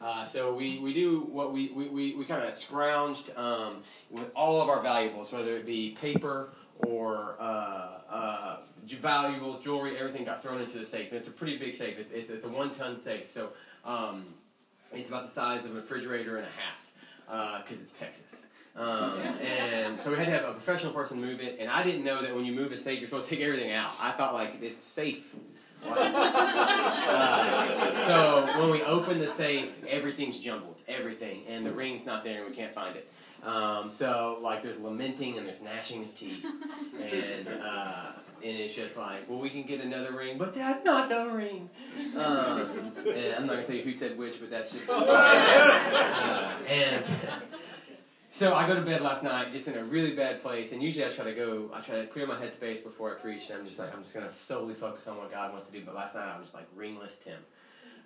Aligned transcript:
Uh, 0.00 0.24
so 0.24 0.54
we, 0.54 0.78
we 0.78 0.94
do 0.94 1.20
what 1.22 1.52
we, 1.52 1.68
we, 1.70 1.88
we, 1.88 2.14
we 2.14 2.24
kind 2.24 2.42
of 2.42 2.54
scrounged 2.54 3.36
um, 3.36 3.78
with 4.10 4.30
all 4.34 4.62
of 4.62 4.68
our 4.68 4.80
valuables, 4.80 5.32
whether 5.32 5.56
it 5.56 5.66
be 5.66 5.96
paper 6.00 6.50
or 6.86 7.36
uh, 7.40 7.98
uh, 8.08 8.56
valuables, 8.86 9.60
jewelry, 9.60 9.96
everything 9.98 10.24
got 10.24 10.40
thrown 10.40 10.60
into 10.60 10.78
the 10.78 10.84
safe. 10.84 11.10
And 11.10 11.18
it's 11.18 11.28
a 11.28 11.32
pretty 11.32 11.56
big 11.56 11.74
safe. 11.74 11.98
It's, 11.98 12.10
it's, 12.10 12.30
it's 12.30 12.44
a 12.44 12.48
one 12.48 12.70
ton 12.70 12.96
safe. 12.96 13.30
So 13.30 13.50
um, 13.84 14.24
it's 14.92 15.08
about 15.08 15.24
the 15.24 15.30
size 15.30 15.64
of 15.64 15.72
a 15.72 15.74
refrigerator 15.74 16.36
and 16.36 16.46
a 16.46 16.50
half 16.50 17.62
because 17.62 17.80
it's 17.80 17.92
Texas. 17.92 18.46
Um, 18.76 19.12
and 19.42 19.98
so 19.98 20.10
we 20.10 20.16
had 20.16 20.26
to 20.26 20.30
have 20.30 20.44
a 20.44 20.52
professional 20.52 20.92
person 20.92 21.20
move 21.20 21.40
it, 21.40 21.56
and 21.58 21.68
I 21.68 21.82
didn't 21.82 22.04
know 22.04 22.22
that 22.22 22.32
when 22.32 22.44
you 22.44 22.52
move 22.52 22.70
a 22.70 22.76
safe, 22.76 23.00
you're 23.00 23.08
supposed 23.08 23.28
to 23.28 23.34
take 23.34 23.44
everything 23.44 23.72
out. 23.72 23.90
I 24.00 24.12
thought 24.12 24.34
like 24.34 24.52
it's 24.60 24.80
safe. 24.80 25.34
Uh, 25.86 27.98
so 27.98 28.46
when 28.60 28.70
we 28.70 28.82
open 28.82 29.18
the 29.18 29.26
safe, 29.26 29.76
everything's 29.88 30.38
jumbled, 30.38 30.76
everything, 30.86 31.42
and 31.48 31.64
the 31.64 31.72
ring's 31.72 32.06
not 32.06 32.24
there, 32.24 32.42
and 32.42 32.50
we 32.50 32.56
can't 32.56 32.72
find 32.72 32.96
it. 32.96 33.10
Um, 33.42 33.88
so 33.88 34.38
like 34.42 34.62
there's 34.62 34.80
lamenting 34.80 35.38
and 35.38 35.46
there's 35.46 35.60
gnashing 35.60 36.04
of 36.04 36.14
teeth, 36.16 36.44
and 37.00 37.48
uh, 37.62 38.12
and 38.44 38.58
it's 38.58 38.74
just 38.74 38.96
like, 38.96 39.28
well, 39.28 39.38
we 39.38 39.48
can 39.48 39.62
get 39.62 39.80
another 39.80 40.12
ring, 40.12 40.38
but 40.38 40.54
that's 40.54 40.84
not 40.84 41.08
the 41.08 41.30
ring. 41.32 41.70
Um, 42.16 42.92
and 43.06 43.34
I'm 43.36 43.46
not 43.46 43.54
gonna 43.54 43.66
tell 43.66 43.76
you 43.76 43.82
who 43.82 43.92
said 43.92 44.18
which, 44.18 44.40
but 44.40 44.50
that's 44.50 44.72
just. 44.72 44.88
Uh, 46.20 46.50
and 46.68 47.04
so 48.38 48.54
I 48.54 48.68
go 48.68 48.76
to 48.76 48.82
bed 48.82 49.00
last 49.00 49.24
night 49.24 49.50
just 49.50 49.66
in 49.66 49.74
a 49.74 49.82
really 49.82 50.14
bad 50.14 50.40
place, 50.40 50.70
and 50.70 50.80
usually 50.80 51.04
I 51.04 51.08
try 51.08 51.24
to 51.24 51.32
go, 51.32 51.72
I 51.74 51.80
try 51.80 51.96
to 51.96 52.06
clear 52.06 52.24
my 52.24 52.36
headspace 52.36 52.84
before 52.84 53.10
I 53.10 53.18
preach, 53.20 53.50
and 53.50 53.58
I'm 53.58 53.66
just 53.66 53.80
like, 53.80 53.92
I'm 53.92 54.00
just 54.00 54.14
gonna 54.14 54.30
solely 54.38 54.74
focus 54.74 55.08
on 55.08 55.16
what 55.16 55.32
God 55.32 55.50
wants 55.50 55.66
to 55.66 55.72
do. 55.72 55.82
But 55.84 55.96
last 55.96 56.14
night 56.14 56.32
I 56.32 56.38
was 56.38 56.54
like 56.54 56.68
ringless 56.76 57.18
Tim. 57.24 57.40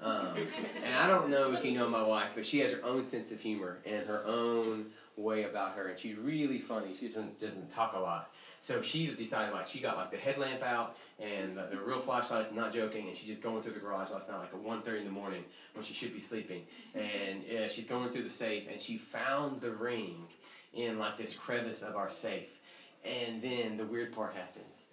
Um, 0.00 0.28
and 0.86 0.94
I 0.94 1.06
don't 1.06 1.28
know 1.28 1.52
if 1.52 1.66
you 1.66 1.72
know 1.72 1.86
my 1.86 2.02
wife, 2.02 2.30
but 2.34 2.46
she 2.46 2.60
has 2.60 2.72
her 2.72 2.80
own 2.82 3.04
sense 3.04 3.30
of 3.30 3.40
humor 3.40 3.78
and 3.84 4.06
her 4.06 4.24
own 4.24 4.86
way 5.18 5.44
about 5.44 5.74
her, 5.74 5.88
and 5.88 5.98
she's 5.98 6.16
really 6.16 6.60
funny. 6.60 6.94
She 6.98 7.08
doesn't 7.08 7.38
doesn't 7.38 7.70
talk 7.74 7.92
a 7.92 8.00
lot. 8.00 8.32
So 8.60 8.80
she 8.80 9.08
decided 9.14 9.52
like 9.52 9.66
she 9.66 9.80
got 9.80 9.98
like 9.98 10.12
the 10.12 10.16
headlamp 10.16 10.62
out 10.62 10.96
and 11.20 11.58
the, 11.58 11.66
the 11.72 11.76
real 11.78 11.98
flashlights. 11.98 12.52
Not 12.52 12.72
joking, 12.72 13.06
and 13.06 13.14
she's 13.14 13.28
just 13.28 13.42
going 13.42 13.60
through 13.60 13.74
the 13.74 13.80
garage 13.80 14.10
last 14.10 14.30
night 14.30 14.38
like 14.38 14.54
at 14.54 14.64
1.30 14.64 15.00
in 15.00 15.04
the 15.04 15.10
morning 15.10 15.44
when 15.74 15.84
she 15.84 15.94
should 15.94 16.12
be 16.12 16.20
sleeping. 16.20 16.62
And 16.94 17.70
she's 17.70 17.86
going 17.86 18.10
through 18.10 18.24
the 18.24 18.30
safe, 18.30 18.70
and 18.70 18.80
she 18.80 18.98
found 18.98 19.60
the 19.60 19.70
ring 19.70 20.26
in 20.72 20.98
like 20.98 21.16
this 21.16 21.34
crevice 21.34 21.82
of 21.82 21.96
our 21.96 22.10
safe. 22.10 22.58
And 23.04 23.42
then 23.42 23.76
the 23.76 23.84
weird 23.84 24.12
part 24.12 24.34
happens. 24.34 24.86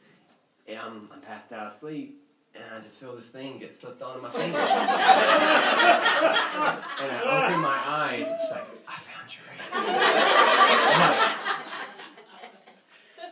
And 0.68 0.78
I'm, 0.80 1.10
I'm 1.14 1.22
passed 1.22 1.52
out 1.52 1.68
asleep, 1.68 2.22
and 2.56 2.64
I 2.72 2.80
just 2.80 3.00
feel 3.00 3.16
this 3.16 3.30
thing 3.30 3.60
get 3.60 3.74
slipped 3.74 4.02
onto 4.02 4.22
my 4.22 4.30
finger. 4.30 4.58
and 4.58 4.68
I 7.18 7.48
open 7.48 7.62
my 7.62 7.80
eyes, 7.86 8.28
and 8.28 8.40
she's 8.42 8.52
like, 8.52 8.68
I 8.88 8.94
found 8.94 9.30
your 9.36 9.44
ring. 11.30 11.36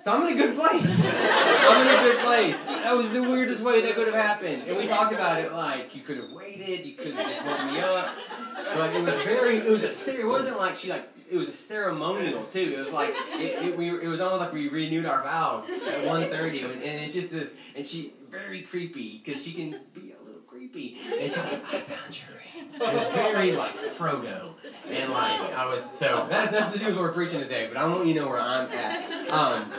So 0.08 0.13
I'm 0.16 0.25
in 0.25 0.36
a 0.36 0.41
good 0.41 0.55
place. 0.55 1.02
I'm 1.67 1.81
in 1.81 2.00
a 2.00 2.02
good 2.02 2.19
place. 2.19 2.63
That 2.63 2.95
was 2.95 3.09
the 3.09 3.22
weirdest 3.22 3.59
way 3.59 3.81
that 3.81 3.94
could 3.94 4.08
have 4.08 4.16
happened. 4.16 4.63
And 4.66 4.77
we 4.77 4.88
talked 4.88 5.11
about 5.11 5.38
it 5.38 5.52
like 5.52 5.94
you 5.94 6.02
could 6.02 6.16
have 6.16 6.31
waited, 6.31 6.86
you 6.86 6.94
could 6.94 7.11
have 7.11 7.27
just 7.27 7.45
woke 7.45 7.73
me 7.73 7.81
up. 7.81 8.08
But 8.73 8.95
it 8.95 9.03
was 9.03 9.22
very, 9.23 9.58
it 9.58 9.69
was 9.69 10.08
a, 10.08 10.17
it 10.17 10.25
wasn't 10.25 10.59
like 10.59 10.78
she 10.78 10.89
like, 10.89 11.09
it 11.30 11.35
was 11.35 11.50
a 11.50 11.52
ceremonial 11.52 12.41
too. 12.44 12.73
It 12.78 12.80
was 12.80 12.94
like, 12.94 13.09
it, 13.33 13.66
it, 13.66 13.78
we, 13.78 13.89
it 13.89 14.08
was 14.08 14.22
almost 14.22 14.44
like 14.44 14.53
we 14.53 14.69
renewed 14.69 15.05
our 15.05 15.23
vows 15.23 15.69
at 15.69 16.05
1.30. 16.05 16.63
And, 16.63 16.72
and 16.72 17.03
it's 17.03 17.13
just 17.13 17.30
this, 17.30 17.53
and 17.75 17.85
she, 17.85 18.13
very 18.30 18.61
creepy, 18.61 19.22
because 19.22 19.44
she 19.44 19.52
can 19.52 19.72
be 19.94 20.13
a 20.13 20.23
little 20.25 20.41
creepy. 20.47 21.00
And 21.19 21.23
she's 21.23 21.35
like, 21.35 21.52
I 21.52 21.80
found 21.81 22.17
your 22.17 22.30
ring. 22.38 22.69
It 22.73 22.80
was 22.80 23.08
very 23.13 23.52
like 23.52 23.75
Frodo. 23.75 24.53
And 24.89 25.11
like, 25.11 25.53
I 25.53 25.67
was, 25.69 25.83
so 26.00 26.28
that, 26.30 26.52
that's 26.52 26.78
the 26.78 26.81
news 26.81 26.95
we're 26.95 27.11
preaching 27.11 27.41
today, 27.41 27.67
but 27.67 27.75
I 27.75 27.85
want 27.88 28.08
you 28.08 28.13
to 28.13 28.22
know 28.22 28.30
where 28.30 28.39
I'm 28.39 28.69
at. 28.72 29.31
Um, 29.31 29.69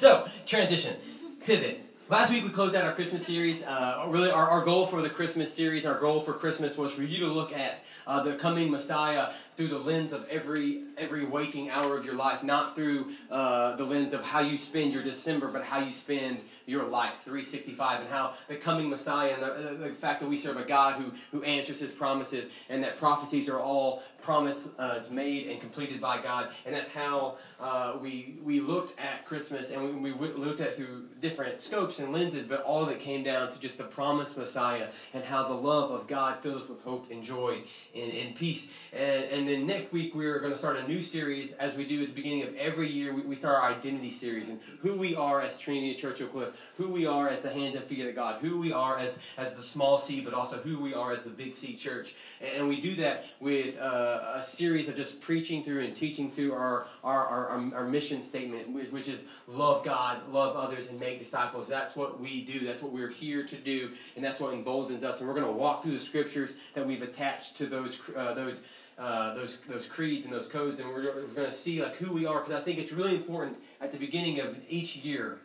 so, 0.00 0.26
transition, 0.46 0.96
pivot. 1.44 1.84
Last 2.08 2.30
week 2.32 2.42
we 2.42 2.48
closed 2.48 2.74
out 2.74 2.84
our 2.84 2.94
Christmas 2.94 3.26
series. 3.26 3.62
Uh, 3.62 4.06
really, 4.08 4.30
our, 4.30 4.48
our 4.48 4.64
goal 4.64 4.86
for 4.86 5.02
the 5.02 5.10
Christmas 5.10 5.52
series, 5.52 5.84
our 5.84 6.00
goal 6.00 6.20
for 6.20 6.32
Christmas 6.32 6.78
was 6.78 6.90
for 6.90 7.02
you 7.02 7.18
to 7.18 7.26
look 7.26 7.52
at 7.52 7.84
uh, 8.06 8.22
the 8.22 8.34
coming 8.34 8.70
Messiah 8.70 9.30
through 9.58 9.68
the 9.68 9.78
lens 9.78 10.14
of 10.14 10.26
every 10.30 10.84
every 10.96 11.26
waking 11.26 11.68
hour 11.68 11.98
of 11.98 12.06
your 12.06 12.14
life, 12.14 12.42
not 12.42 12.74
through 12.74 13.10
uh, 13.30 13.76
the 13.76 13.84
lens 13.84 14.14
of 14.14 14.24
how 14.24 14.40
you 14.40 14.56
spend 14.56 14.94
your 14.94 15.02
December, 15.02 15.48
but 15.48 15.64
how 15.64 15.80
you 15.80 15.90
spend 15.90 16.40
your 16.70 16.84
life, 16.84 17.22
365, 17.24 18.02
and 18.02 18.08
how 18.08 18.32
the 18.48 18.54
coming 18.54 18.88
Messiah 18.88 19.34
and 19.34 19.42
the, 19.42 19.88
the 19.88 19.90
fact 19.90 20.20
that 20.20 20.28
we 20.28 20.36
serve 20.36 20.56
a 20.56 20.64
God 20.64 21.00
who, 21.00 21.12
who 21.32 21.42
answers 21.44 21.80
his 21.80 21.90
promises 21.90 22.50
and 22.68 22.82
that 22.84 22.96
prophecies 22.96 23.48
are 23.48 23.58
all 23.58 24.02
promises 24.22 24.70
uh, 24.78 25.02
made 25.10 25.48
and 25.48 25.60
completed 25.60 26.00
by 26.00 26.22
God. 26.22 26.50
And 26.64 26.74
that's 26.74 26.92
how 26.92 27.36
uh, 27.58 27.98
we, 28.00 28.36
we 28.42 28.60
looked 28.60 28.98
at 29.00 29.26
Christmas 29.26 29.72
and 29.72 30.02
we, 30.02 30.12
we 30.12 30.28
looked 30.28 30.60
at 30.60 30.74
through 30.74 31.06
different 31.20 31.58
scopes 31.58 31.98
and 31.98 32.12
lenses, 32.12 32.46
but 32.46 32.62
all 32.62 32.82
of 32.82 32.88
it 32.90 33.00
came 33.00 33.24
down 33.24 33.50
to 33.50 33.58
just 33.58 33.78
the 33.78 33.84
promised 33.84 34.36
Messiah 34.36 34.86
and 35.12 35.24
how 35.24 35.46
the 35.48 35.54
love 35.54 35.90
of 35.90 36.06
God 36.06 36.38
fills 36.38 36.62
us 36.62 36.68
with 36.68 36.82
hope 36.82 37.10
and 37.10 37.22
joy 37.24 37.58
and, 37.94 38.12
and 38.12 38.34
peace. 38.36 38.68
And, 38.92 39.24
and 39.24 39.48
then 39.48 39.66
next 39.66 39.92
week 39.92 40.14
we're 40.14 40.38
going 40.38 40.52
to 40.52 40.58
start 40.58 40.76
a 40.76 40.86
new 40.86 41.02
series 41.02 41.52
as 41.54 41.76
we 41.76 41.84
do 41.84 42.02
at 42.02 42.08
the 42.08 42.14
beginning 42.14 42.44
of 42.44 42.54
every 42.56 42.88
year. 42.88 43.12
We, 43.12 43.22
we 43.22 43.34
start 43.34 43.62
our 43.62 43.70
identity 43.70 44.10
series 44.10 44.48
and 44.48 44.60
who 44.80 44.98
we 44.98 45.16
are 45.16 45.40
as 45.40 45.58
Trinity 45.58 45.94
Church 45.94 46.22
Oak 46.22 46.32
Cliff 46.32 46.59
who 46.76 46.92
we 46.92 47.06
are 47.06 47.28
as 47.28 47.42
the 47.42 47.50
hands 47.50 47.76
and 47.76 47.84
feet 47.84 48.06
of 48.06 48.14
God, 48.14 48.40
who 48.40 48.60
we 48.60 48.72
are 48.72 48.98
as, 48.98 49.18
as 49.36 49.54
the 49.54 49.62
small 49.62 49.98
C, 49.98 50.20
but 50.20 50.32
also 50.32 50.56
who 50.58 50.80
we 50.80 50.94
are 50.94 51.12
as 51.12 51.24
the 51.24 51.30
big 51.30 51.54
C 51.54 51.74
church. 51.74 52.14
And, 52.40 52.70
we 52.70 52.80
do 52.80 52.94
that 52.96 53.26
with 53.40 53.80
uh, 53.80 54.34
a 54.36 54.42
series 54.42 54.88
of 54.88 54.94
just 54.94 55.20
preaching 55.20 55.64
through 55.64 55.80
and 55.80 55.94
teaching 55.94 56.30
through 56.30 56.52
our, 56.52 56.86
our, 57.02 57.26
our, 57.26 57.74
our, 57.74 57.84
mission 57.84 58.22
statement, 58.22 58.70
which, 58.72 58.92
which 58.92 59.08
is 59.08 59.24
love 59.48 59.84
God, 59.84 60.28
love 60.30 60.56
others, 60.56 60.88
and 60.88 61.00
make 61.00 61.18
disciples. 61.18 61.66
That's 61.66 61.96
what 61.96 62.20
we 62.20 62.44
do. 62.44 62.60
That's 62.60 62.80
what 62.80 62.92
we're 62.92 63.10
here 63.10 63.44
to 63.44 63.56
do, 63.56 63.90
and 64.14 64.24
that's 64.24 64.38
what 64.38 64.54
emboldens 64.54 65.02
us. 65.02 65.18
And 65.18 65.26
we're 65.26 65.34
going 65.34 65.46
to 65.46 65.52
walk 65.52 65.82
through 65.82 65.92
the 65.92 65.98
scriptures 65.98 66.54
that 66.74 66.86
we've 66.86 67.02
attached 67.02 67.56
to 67.56 67.66
those 67.66 67.98
uh, 68.16 68.34
those 68.34 68.62
uh, 69.00 69.34
those 69.34 69.58
those 69.66 69.86
creeds 69.86 70.24
and 70.24 70.32
those 70.32 70.46
codes, 70.46 70.78
and 70.78 70.88
we're, 70.88 71.02
we're 71.02 71.34
going 71.34 71.46
to 71.46 71.52
see 71.52 71.82
like 71.82 71.96
who 71.96 72.14
we 72.14 72.26
are 72.26 72.40
because 72.40 72.54
I 72.54 72.60
think 72.60 72.78
it's 72.78 72.92
really 72.92 73.16
important 73.16 73.56
at 73.80 73.90
the 73.90 73.98
beginning 73.98 74.40
of 74.40 74.64
each 74.68 74.96
year 74.96 75.40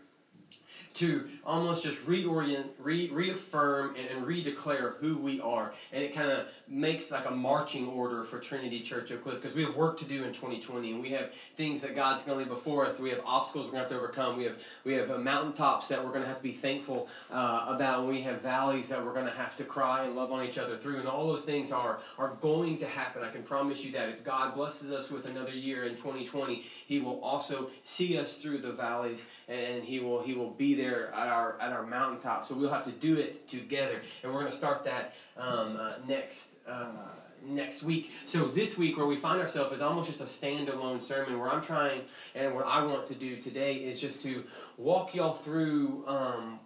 to 0.96 1.28
almost 1.46 1.84
just 1.84 1.98
reorient, 2.06 2.66
re- 2.80 3.10
reaffirm, 3.10 3.96
and, 3.96 4.08
and 4.10 4.26
redeclare 4.26 4.98
who 5.00 5.20
we 5.20 5.40
are. 5.42 5.74
And 5.92 6.04
it 6.04 6.14
kind 6.14 6.32
of 6.32 6.52
makes 6.68 7.12
like 7.12 7.28
a 7.28 7.32
marching 7.32 7.88
order 7.88 8.24
for 8.24 8.40
Trinity 8.40 8.80
Church 8.80 9.12
Oak 9.12 9.24
Cliff 9.24 9.36
because 9.36 9.56
we 9.56 9.64
have 9.64 9.76
work 9.76 9.98
to 10.00 10.06
do 10.06 10.24
in 10.24 10.34
2020 10.34 10.94
and 10.94 11.02
we 11.02 11.10
have 11.10 11.32
things 11.56 11.82
that 11.82 11.96
God's 11.96 12.22
going 12.22 12.38
to 12.38 12.44
lay 12.44 12.50
before 12.50 12.86
us. 12.86 12.98
We 12.98 13.10
have 13.10 13.22
obstacles 13.26 13.66
we're 13.68 13.74
going 13.74 13.88
to 13.88 13.94
have 13.94 14.02
to 14.02 14.06
overcome. 14.06 14.38
We 14.38 14.46
have, 14.46 14.64
we 14.84 14.94
have 14.94 15.12
uh, 15.12 15.18
mountaintops 15.18 15.88
that 15.90 16.04
we're 16.04 16.12
going 16.12 16.22
to 16.22 16.28
have 16.28 16.38
to 16.38 16.44
be 16.44 16.52
thankful 16.52 17.10
uh, 17.32 17.66
about. 17.68 18.08
We 18.08 18.22
have 18.22 18.42
valleys 18.42 18.88
that 18.88 19.04
we're 19.04 19.14
going 19.14 19.26
to 19.26 19.32
have 19.32 19.58
to 19.58 19.64
cry 19.64 20.06
and 20.06 20.16
love 20.16 20.32
on 20.32 20.46
each 20.46 20.58
other 20.58 20.76
through. 20.76 21.00
And 21.00 21.08
all 21.08 21.28
those 21.28 21.44
things 21.44 21.72
are, 21.72 22.00
are 22.18 22.36
going 22.42 22.78
to 22.78 22.88
happen. 22.88 23.24
I 23.24 23.32
can 23.32 23.44
promise 23.44 23.84
you 23.84 23.92
that. 23.94 24.10
If 24.10 24.24
God 24.24 24.56
blesses 24.56 24.92
us 24.92 25.10
with 25.10 25.30
another 25.30 25.52
year 25.52 25.84
in 25.84 25.96
2020, 25.96 26.64
He 26.86 27.00
will 27.00 27.20
also 27.22 27.70
see 27.84 28.18
us 28.18 28.38
through 28.38 28.60
the 28.60 28.72
valleys 28.72 29.24
and 29.48 29.84
He 29.84 30.00
will, 30.00 30.24
he 30.24 30.34
will 30.34 30.52
be 30.52 30.74
there 30.74 30.85
there 30.86 31.14
at 31.14 31.28
our 31.28 31.60
at 31.60 31.72
our 31.72 31.86
mountaintop. 31.86 32.46
So 32.46 32.56
we'll 32.56 32.72
have 32.72 32.86
to 32.86 32.92
do 32.92 33.18
it 33.18 33.48
together, 33.48 34.02
and 34.24 34.32
we're 34.32 34.40
going 34.40 34.52
to 34.52 34.58
start 34.58 34.84
that 34.86 35.16
um, 35.38 35.78
uh, 35.80 35.94
next. 36.08 36.52
Uh, 36.68 36.90
next 37.48 37.84
week. 37.84 38.12
So 38.26 38.46
this 38.46 38.76
week, 38.76 38.98
where 38.98 39.06
we 39.06 39.16
find 39.16 39.40
ourselves, 39.40 39.72
is 39.72 39.80
almost 39.80 40.10
just 40.10 40.20
a 40.20 40.24
standalone 40.24 41.00
sermon. 41.00 41.38
Where 41.40 41.52
I'm 41.52 41.62
trying, 41.62 42.02
and 42.34 42.56
what 42.56 42.66
I 42.66 42.84
want 42.84 43.06
to 43.08 43.14
do 43.14 43.36
today 43.38 43.76
is 43.76 44.00
just 44.00 44.24
to 44.24 44.44
walk 44.78 45.14
y'all 45.14 45.32
through 45.32 46.08
um, 46.08 46.60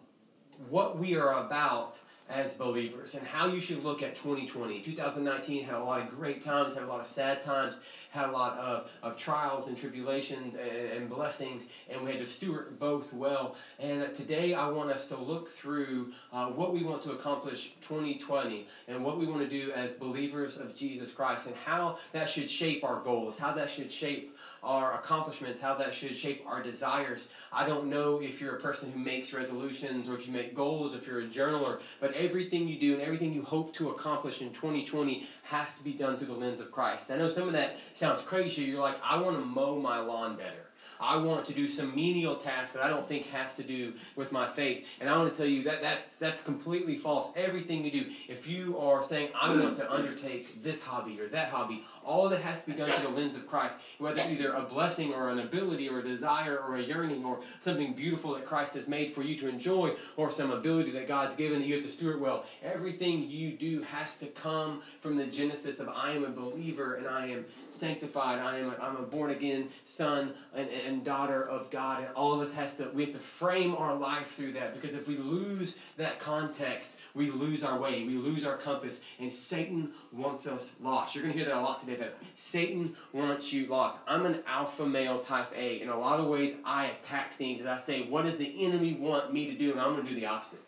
what 0.69 0.97
we 0.97 1.17
are 1.17 1.45
about 1.45 1.97
as 2.29 2.53
believers 2.53 3.15
and 3.15 3.25
how 3.25 3.47
you 3.47 3.59
should 3.59 3.83
look 3.83 4.03
at 4.03 4.15
2020. 4.15 4.81
2019 4.81 5.63
had 5.65 5.75
a 5.75 5.83
lot 5.83 6.01
of 6.01 6.09
great 6.09 6.43
times, 6.43 6.75
had 6.75 6.83
a 6.83 6.87
lot 6.87 6.99
of 6.99 7.05
sad 7.05 7.41
times, 7.41 7.79
had 8.11 8.29
a 8.29 8.31
lot 8.31 8.57
of, 8.57 8.91
of 9.01 9.17
trials 9.17 9.67
and 9.67 9.75
tribulations 9.75 10.53
and, 10.53 10.91
and 10.91 11.09
blessings, 11.09 11.67
and 11.89 12.01
we 12.03 12.11
had 12.11 12.19
to 12.19 12.25
steward 12.25 12.77
both 12.77 13.13
well. 13.13 13.55
And 13.79 14.13
today 14.13 14.53
I 14.53 14.69
want 14.69 14.91
us 14.91 15.07
to 15.07 15.17
look 15.17 15.49
through 15.49 16.11
uh, 16.31 16.47
what 16.47 16.71
we 16.73 16.83
want 16.83 17.01
to 17.03 17.11
accomplish 17.11 17.73
2020 17.81 18.67
and 18.87 19.03
what 19.03 19.17
we 19.17 19.25
want 19.25 19.41
to 19.41 19.49
do 19.49 19.71
as 19.71 19.93
believers 19.93 20.57
of 20.57 20.75
Jesus 20.75 21.11
Christ 21.11 21.47
and 21.47 21.55
how 21.55 21.97
that 22.11 22.29
should 22.29 22.49
shape 22.49 22.83
our 22.83 23.01
goals, 23.01 23.37
how 23.37 23.53
that 23.53 23.69
should 23.69 23.91
shape 23.91 24.37
our 24.63 24.95
accomplishments, 24.95 25.59
how 25.59 25.73
that 25.75 25.93
should 25.93 26.15
shape 26.15 26.43
our 26.45 26.61
desires. 26.61 27.27
I 27.51 27.65
don't 27.65 27.87
know 27.87 28.21
if 28.21 28.41
you're 28.41 28.55
a 28.55 28.59
person 28.59 28.91
who 28.91 28.99
makes 28.99 29.33
resolutions 29.33 30.09
or 30.09 30.15
if 30.15 30.27
you 30.27 30.33
make 30.33 30.55
goals, 30.55 30.95
if 30.95 31.07
you're 31.07 31.21
a 31.21 31.25
journaler, 31.25 31.81
but 31.99 32.13
everything 32.13 32.67
you 32.67 32.79
do 32.79 32.93
and 32.93 33.01
everything 33.01 33.33
you 33.33 33.43
hope 33.43 33.73
to 33.75 33.89
accomplish 33.89 34.41
in 34.41 34.49
2020 34.49 35.27
has 35.43 35.77
to 35.77 35.83
be 35.83 35.93
done 35.93 36.17
through 36.17 36.27
the 36.27 36.33
lens 36.33 36.61
of 36.61 36.71
Christ. 36.71 37.11
I 37.11 37.17
know 37.17 37.29
some 37.29 37.47
of 37.47 37.53
that 37.53 37.77
sounds 37.95 38.21
crazy. 38.21 38.63
You're 38.63 38.81
like, 38.81 38.99
I 39.03 39.19
want 39.21 39.37
to 39.37 39.45
mow 39.45 39.79
my 39.79 39.99
lawn 39.99 40.35
better. 40.35 40.68
I 40.99 41.17
want 41.17 41.45
to 41.45 41.53
do 41.53 41.67
some 41.67 41.95
menial 41.95 42.35
tasks 42.35 42.73
that 42.73 42.83
I 42.83 42.89
don't 42.89 43.05
think 43.05 43.27
have 43.27 43.55
to 43.55 43.63
do 43.63 43.93
with 44.15 44.31
my 44.31 44.45
faith. 44.45 44.87
And 44.99 45.09
I 45.09 45.17
want 45.17 45.33
to 45.33 45.37
tell 45.37 45.47
you 45.47 45.63
that 45.63 45.81
that's 45.81 46.15
that's 46.17 46.43
completely 46.43 46.95
false. 46.95 47.29
Everything 47.35 47.85
you 47.85 47.91
do, 47.91 48.05
if 48.27 48.47
you 48.47 48.77
are 48.77 49.01
saying 49.03 49.29
I 49.39 49.49
want 49.55 49.77
to 49.77 49.91
undertake 49.91 50.61
this 50.61 50.81
hobby 50.81 51.19
or 51.21 51.27
that 51.29 51.49
hobby, 51.49 51.83
all 52.03 52.25
of 52.25 52.33
it 52.33 52.41
has 52.41 52.63
to 52.63 52.71
be 52.71 52.75
done 52.75 52.89
through 52.89 53.11
the 53.11 53.19
lens 53.19 53.35
of 53.35 53.47
Christ. 53.47 53.77
Whether 53.97 54.19
it's 54.19 54.31
either 54.31 54.53
a 54.53 54.63
blessing 54.63 55.13
or 55.13 55.29
an 55.29 55.39
ability 55.39 55.89
or 55.89 55.99
a 55.99 56.03
desire 56.03 56.57
or 56.57 56.75
a 56.75 56.81
yearning 56.81 57.23
or 57.23 57.39
something 57.61 57.93
beautiful 57.93 58.33
that 58.33 58.45
Christ 58.45 58.73
has 58.73 58.87
made 58.87 59.11
for 59.11 59.21
you 59.21 59.37
to 59.37 59.47
enjoy 59.47 59.93
or 60.17 60.29
some 60.29 60.51
ability 60.51 60.91
that 60.91 61.07
God's 61.07 61.35
given 61.35 61.59
that 61.59 61.67
you 61.67 61.75
have 61.75 61.83
to 61.83 61.89
steward 61.89 62.19
well. 62.19 62.43
Everything 62.63 63.29
you 63.29 63.53
do 63.53 63.83
has 63.83 64.17
to 64.17 64.27
come 64.27 64.81
from 64.99 65.15
the 65.15 65.27
genesis 65.27 65.79
of 65.79 65.87
I 65.89 66.11
am 66.11 66.23
a 66.23 66.29
believer 66.29 66.95
and 66.95 67.07
I 67.07 67.27
am 67.27 67.45
sanctified. 67.69 68.39
I 68.39 68.57
am 68.57 68.71
a, 68.71 68.75
I'm 68.81 68.95
a 68.97 69.03
born 69.03 69.31
again 69.31 69.69
son 69.85 70.33
and, 70.55 70.69
and 70.69 70.88
daughter 70.97 71.47
of 71.47 71.69
God. 71.71 72.03
And 72.03 72.13
all 72.15 72.33
of 72.33 72.41
us 72.41 72.53
has 72.53 72.75
to 72.75 72.89
we 72.93 73.03
have 73.05 73.13
to 73.13 73.19
frame 73.19 73.75
our 73.75 73.95
life 73.95 74.35
through 74.35 74.53
that 74.53 74.73
because 74.73 74.93
if 74.93 75.07
we 75.07 75.17
lose 75.17 75.75
that 75.97 76.19
context, 76.19 76.97
we 77.13 77.31
lose 77.31 77.63
our 77.63 77.79
way, 77.79 78.03
we 78.03 78.15
lose 78.15 78.45
our 78.45 78.57
compass, 78.57 79.01
and 79.19 79.31
Satan 79.31 79.91
wants 80.11 80.47
us 80.47 80.73
lost. 80.81 81.15
You're 81.15 81.23
going 81.23 81.33
to 81.33 81.39
hear 81.39 81.47
that 81.47 81.57
a 81.57 81.61
lot 81.61 81.79
today. 81.79 81.95
That 81.95 82.15
Satan 82.35 82.95
wants 83.13 83.51
you 83.53 83.67
lost. 83.67 83.99
I'm 84.07 84.25
an 84.25 84.43
alpha 84.47 84.85
male 84.85 85.19
type 85.19 85.51
A. 85.55 85.81
In 85.81 85.89
a 85.89 85.97
lot 85.97 86.19
of 86.19 86.27
ways, 86.27 86.57
I 86.65 86.87
attack 86.87 87.33
things 87.33 87.61
and 87.61 87.69
I 87.69 87.77
say, 87.77 88.03
"What 88.03 88.25
does 88.25 88.37
the 88.37 88.65
enemy 88.65 88.93
want 88.93 89.33
me 89.33 89.51
to 89.51 89.57
do?" 89.57 89.71
And 89.71 89.81
I'm 89.81 89.93
going 89.93 90.05
to 90.05 90.09
do 90.09 90.19
the 90.19 90.27
opposite. 90.27 90.59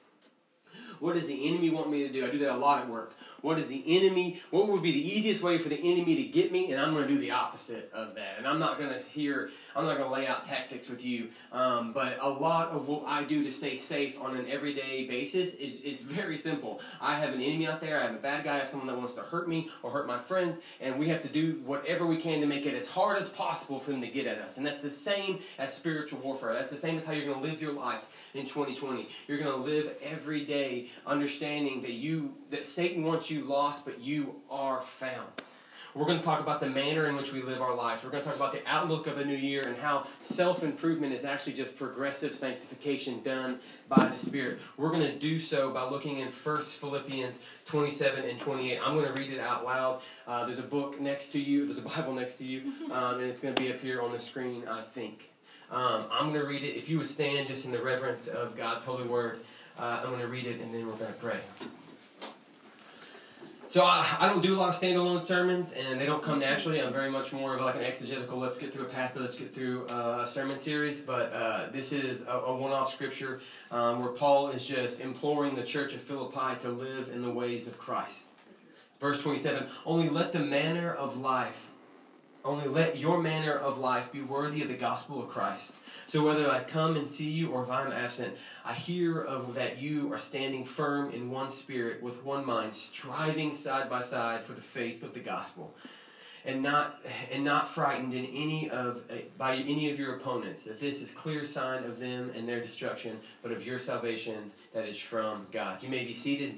What 1.00 1.16
does 1.16 1.28
the 1.28 1.48
enemy 1.48 1.72
want 1.72 1.90
me 1.90 2.08
to 2.08 2.14
do? 2.14 2.24
I 2.26 2.30
do 2.30 2.38
that 2.40 2.52
a 2.52 2.58
lot 2.58 2.84
at 2.84 2.88
work. 2.88 3.14
What 3.42 3.58
is 3.58 3.68
the 3.68 3.84
enemy? 3.88 4.40
What 4.52 4.68
would 4.70 4.84
be 4.84 4.92
the 4.92 5.16
easiest 5.16 5.42
way 5.42 5.58
for 5.58 5.70
the 5.70 5.80
enemy 5.80 6.16
to 6.18 6.24
get 6.24 6.52
me? 6.52 6.72
And 6.72 6.80
I'm 6.80 6.94
going 6.94 7.08
to 7.08 7.14
do 7.14 7.20
the 7.20 7.32
opposite 7.32 7.92
of 7.94 8.16
that. 8.16 8.36
And 8.38 8.48
I'm 8.48 8.60
not 8.60 8.78
going 8.78 8.92
to 8.92 9.00
hear, 9.00 9.50
I'm 9.76 9.86
not 9.86 9.98
going 9.98 10.10
to 10.10 10.14
lay 10.14 10.28
out 10.28 10.44
tactics 10.46 10.90
with 10.90 11.04
you. 11.04 11.30
Um, 11.52 11.94
but 11.94 12.18
a 12.22 12.30
lot 12.30 12.70
of 12.70 12.88
what 12.88 13.04
I 13.06 13.24
do 13.24 13.44
to 13.44 13.52
stay 13.52 13.76
safe 13.76 14.22
on 14.22 14.36
an 14.36 14.46
everyday 14.48 15.08
basis 15.08 15.54
is, 15.56 15.82
is 15.82 16.02
very 16.02 16.38
simple. 16.38 16.82
I 17.00 17.16
have 17.16 17.34
an 17.34 17.42
enemy 17.42 17.68
out 17.68 17.82
there. 17.82 18.00
I 18.00 18.04
have 18.04 18.16
a 18.16 18.22
bad 18.22 18.44
guy. 18.44 18.56
I 18.56 18.60
have 18.60 18.68
someone 18.68 18.88
that 18.88 18.98
wants 18.98 19.14
to 19.14 19.22
hurt 19.22 19.50
me 19.50 19.70
or 19.82 19.92
hurt 19.92 20.08
my 20.08 20.18
friends. 20.18 20.60
And 20.80 21.00
we 21.00 21.10
have 21.10 21.22
to 21.22 21.30
do 21.30 21.62
whatever 21.66 22.06
we 22.06 22.18
can 22.18 22.42
to 22.42 22.48
make 22.48 22.66
it 22.66 22.76
as 22.76 22.88
hard 22.88 23.18
as 23.18 23.30
possible 23.30 23.80
for 23.80 23.92
them 23.92 24.02
to 24.02 24.08
get 24.08 24.28
at 24.28 24.38
us. 24.38 24.58
And 24.58 24.66
that's 24.66 24.82
the 24.82 24.90
same 24.90 25.40
as 25.58 25.74
spiritual 25.74 26.20
warfare. 26.20 26.54
That's 26.54 26.70
the 26.70 26.78
same 26.78 26.96
as 26.96 27.04
how 27.04 27.14
you're 27.14 27.26
going 27.26 27.42
to 27.42 27.48
live 27.48 27.62
your 27.62 27.74
life 27.74 28.08
in 28.34 28.46
2020. 28.46 29.08
You're 29.28 29.40
going 29.40 29.52
to 29.52 29.58
live 29.58 29.98
every 30.04 30.46
day 30.46 30.88
understanding 31.06 31.82
that 31.82 31.94
you 31.94 32.36
that 32.52 32.66
Satan 32.66 33.04
wants 33.04 33.32
you 33.32 33.44
lost, 33.44 33.86
but 33.86 34.00
you 34.00 34.42
are 34.50 34.82
found. 34.82 35.28
We're 35.94 36.06
going 36.06 36.20
to 36.20 36.24
talk 36.24 36.40
about 36.40 36.62
the 36.62 36.70
manner 36.70 37.08
in 37.08 37.18
which 37.18 37.34
we 37.34 37.42
live 37.42 37.62
our 37.62 37.76
lives. 37.76 38.04
We're 38.04 38.12
going 38.12 38.24
to 38.24 38.30
talk 38.30 38.38
about 38.38 38.54
the 38.54 38.62
outlook 38.66 39.08
of 39.08 39.18
a 39.18 39.26
new 39.26 39.36
year 39.36 39.68
and 39.68 39.76
how 39.76 40.06
self 40.24 40.64
improvement 40.64 41.12
is 41.12 41.26
actually 41.26 41.52
just 41.54 41.76
progressive 41.76 42.34
sanctification 42.34 43.22
done 43.24 43.60
by 43.90 44.06
the 44.06 44.16
Spirit. 44.16 44.60
We're 44.78 44.92
going 44.92 45.02
to 45.02 45.20
do 45.20 45.38
so 45.38 45.74
by 45.74 45.90
looking 45.90 46.18
in 46.20 46.30
1 46.30 46.62
Philippians 46.62 47.40
27 47.66 48.30
and 48.30 48.40
28. 48.40 48.80
I'm 48.82 48.96
going 48.96 49.14
to 49.14 49.22
read 49.22 49.34
it 49.34 49.42
out 49.42 49.66
loud. 49.66 50.02
Uh, 50.26 50.46
there's 50.46 50.60
a 50.60 50.64
book 50.64 51.02
next 51.02 51.34
to 51.34 51.40
you, 51.40 51.66
there's 51.66 51.80
a 51.80 51.82
Bible 51.82 52.14
next 52.14 52.34
to 52.36 52.46
you, 52.46 52.72
um, 52.92 53.16
and 53.16 53.24
it's 53.24 53.40
going 53.40 53.54
to 53.54 53.62
be 53.62 53.70
up 53.70 53.82
here 53.82 54.02
on 54.02 54.14
the 54.14 54.20
screen, 54.20 54.64
I 54.70 54.82
think. 54.82 55.30
Um, 55.70 56.06
I'm 56.10 56.30
going 56.30 56.42
to 56.42 56.48
read 56.48 56.64
it. 56.64 56.76
If 56.78 56.88
you 56.88 57.00
would 57.00 57.08
stand 57.08 57.48
just 57.48 57.66
in 57.66 57.72
the 57.72 57.82
reverence 57.82 58.28
of 58.28 58.56
God's 58.56 58.86
holy 58.86 59.08
word, 59.08 59.40
uh, 59.78 60.02
I'm 60.04 60.10
going 60.10 60.22
to 60.22 60.28
read 60.28 60.46
it 60.46 60.62
and 60.62 60.74
then 60.74 60.86
we're 60.86 60.94
going 60.94 61.12
to 61.12 61.20
pray. 61.20 61.40
So 63.72 63.86
I, 63.86 64.06
I, 64.20 64.28
don't 64.28 64.44
do 64.44 64.54
a 64.54 64.58
lot 64.58 64.68
of 64.68 64.82
standalone 64.82 65.22
sermons, 65.22 65.72
and 65.72 65.98
they 65.98 66.06
don't 66.06 66.22
come 66.22 66.40
naturally. 66.40 66.82
I'm 66.82 66.92
very 66.92 67.10
much 67.10 67.32
more 67.32 67.56
of 67.56 67.62
like 67.62 67.76
an 67.76 67.84
exegetical. 67.84 68.38
Let's 68.38 68.58
get 68.58 68.74
through 68.74 68.84
a 68.84 68.90
passage. 68.90 69.22
Let's 69.22 69.36
get 69.38 69.56
through 69.56 69.88
uh, 69.88 70.26
a 70.26 70.28
sermon 70.28 70.60
series. 70.60 71.00
But 71.00 71.32
uh, 71.32 71.70
this 71.72 71.94
is 71.94 72.24
a, 72.24 72.32
a, 72.32 72.54
one-off 72.54 72.92
scripture 72.92 73.40
um, 73.72 74.02
where 74.02 74.10
Paul 74.12 74.50
is 74.50 74.66
just 74.66 75.00
imploring 75.00 75.56
the 75.56 75.64
church 75.64 75.94
of 75.94 76.02
Philippi 76.02 76.60
to 76.64 76.70
live 76.70 77.12
in 77.14 77.22
the 77.22 77.32
ways 77.32 77.66
of 77.66 77.80
Christ. 77.80 78.24
Verse 79.00 79.22
27: 79.22 79.70
Only 79.86 80.10
let 80.10 80.34
the 80.34 80.42
manner 80.42 80.94
of 80.94 81.16
life 81.16 81.71
only 82.44 82.68
let 82.68 82.98
your 82.98 83.22
manner 83.22 83.54
of 83.54 83.78
life 83.78 84.12
be 84.12 84.22
worthy 84.22 84.62
of 84.62 84.68
the 84.68 84.76
gospel 84.76 85.22
of 85.22 85.30
Christ. 85.30 85.74
So 86.08 86.26
whether 86.26 86.50
I 86.50 86.64
come 86.64 86.98
and 86.98 87.08
see 87.08 87.30
you 87.30 87.52
or 87.52 87.64
if 87.64 87.70
I'm 87.70 87.92
absent, 87.92 88.36
I 88.66 88.74
hear 88.74 89.22
of 89.22 89.54
that 89.56 89.82
you 89.82 90.12
are 90.12 90.18
standing 90.18 90.66
firm 90.66 91.12
in 91.12 91.32
one 91.32 91.50
spirit 91.50 92.02
with 92.04 92.24
one 92.26 92.46
mind, 92.46 92.74
striving 92.74 93.54
side 93.54 93.90
by 93.90 94.02
side 94.02 94.44
for 94.44 94.54
the 94.54 94.62
faith 94.62 95.04
of 95.04 95.14
the 95.14 95.20
gospel. 95.20 95.74
And 96.44 96.64
not 96.64 97.00
and 97.32 97.44
not 97.44 97.70
frightened 97.70 98.16
in 98.16 98.26
any 98.26 98.68
of 98.68 99.10
by 99.38 99.58
any 99.58 99.92
of 99.92 100.00
your 100.00 100.16
opponents. 100.16 100.64
That 100.64 100.80
this 100.80 101.00
is 101.00 101.12
clear 101.12 101.44
sign 101.44 101.84
of 101.84 102.00
them 102.00 102.32
and 102.36 102.50
their 102.50 102.60
destruction, 102.60 103.20
but 103.44 103.52
of 103.52 103.64
your 103.64 103.78
salvation 103.78 104.52
that 104.74 104.88
is 104.88 104.98
from 104.98 105.46
God. 105.52 105.84
You 105.84 105.90
may 105.90 106.04
be 106.04 106.14
seated. 106.14 106.56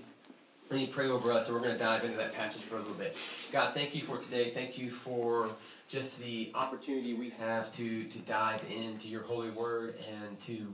Let 0.70 0.80
me 0.80 0.88
pray 0.88 1.08
over 1.10 1.32
us, 1.32 1.46
and 1.46 1.54
we're 1.54 1.62
going 1.62 1.74
to 1.74 1.80
dive 1.80 2.04
into 2.04 2.18
that 2.18 2.34
passage 2.34 2.64
for 2.64 2.76
a 2.76 2.80
little 2.80 2.96
bit. 2.96 3.16
God, 3.52 3.74
thank 3.76 3.94
you 3.94 4.02
for 4.02 4.18
today. 4.18 4.50
Thank 4.50 4.78
you 4.78 4.90
for 4.90 5.50
just 5.88 6.20
the 6.20 6.52
opportunity 6.56 7.14
we 7.14 7.30
have 7.32 7.74
to, 7.76 8.06
to 8.06 8.20
dive 8.20 8.64
into 8.72 9.08
your 9.08 9.22
holy 9.22 9.52
word 9.52 9.94
and 10.10 10.42
to 10.44 10.74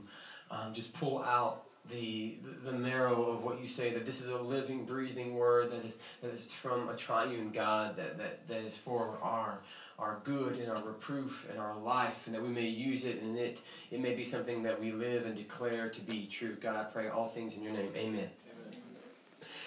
um, 0.50 0.72
just 0.72 0.94
pull 0.94 1.22
out 1.22 1.64
the, 1.90 2.38
the 2.64 2.72
marrow 2.72 3.30
of 3.30 3.42
what 3.42 3.60
you 3.60 3.66
say 3.66 3.92
that 3.92 4.06
this 4.06 4.22
is 4.22 4.28
a 4.28 4.38
living, 4.38 4.86
breathing 4.86 5.34
word 5.34 5.70
that 5.70 5.84
is, 5.84 5.98
that 6.22 6.30
is 6.30 6.50
from 6.50 6.88
a 6.88 6.96
triune 6.96 7.50
God 7.50 7.96
that, 7.96 8.16
that, 8.16 8.48
that 8.48 8.62
is 8.62 8.76
for 8.76 9.18
our 9.22 9.60
our 9.98 10.18
good 10.24 10.58
and 10.58 10.70
our 10.72 10.82
reproof 10.82 11.46
and 11.50 11.58
our 11.58 11.78
life, 11.78 12.26
and 12.26 12.34
that 12.34 12.42
we 12.42 12.48
may 12.48 12.66
use 12.66 13.04
it, 13.04 13.20
and 13.20 13.36
it 13.36 13.60
it 13.90 14.00
may 14.00 14.14
be 14.14 14.24
something 14.24 14.62
that 14.62 14.80
we 14.80 14.92
live 14.92 15.26
and 15.26 15.36
declare 15.36 15.90
to 15.90 16.00
be 16.00 16.26
true. 16.26 16.56
God, 16.58 16.74
I 16.74 16.90
pray 16.90 17.08
all 17.08 17.28
things 17.28 17.54
in 17.54 17.62
your 17.62 17.72
name. 17.74 17.90
Amen. 17.94 18.30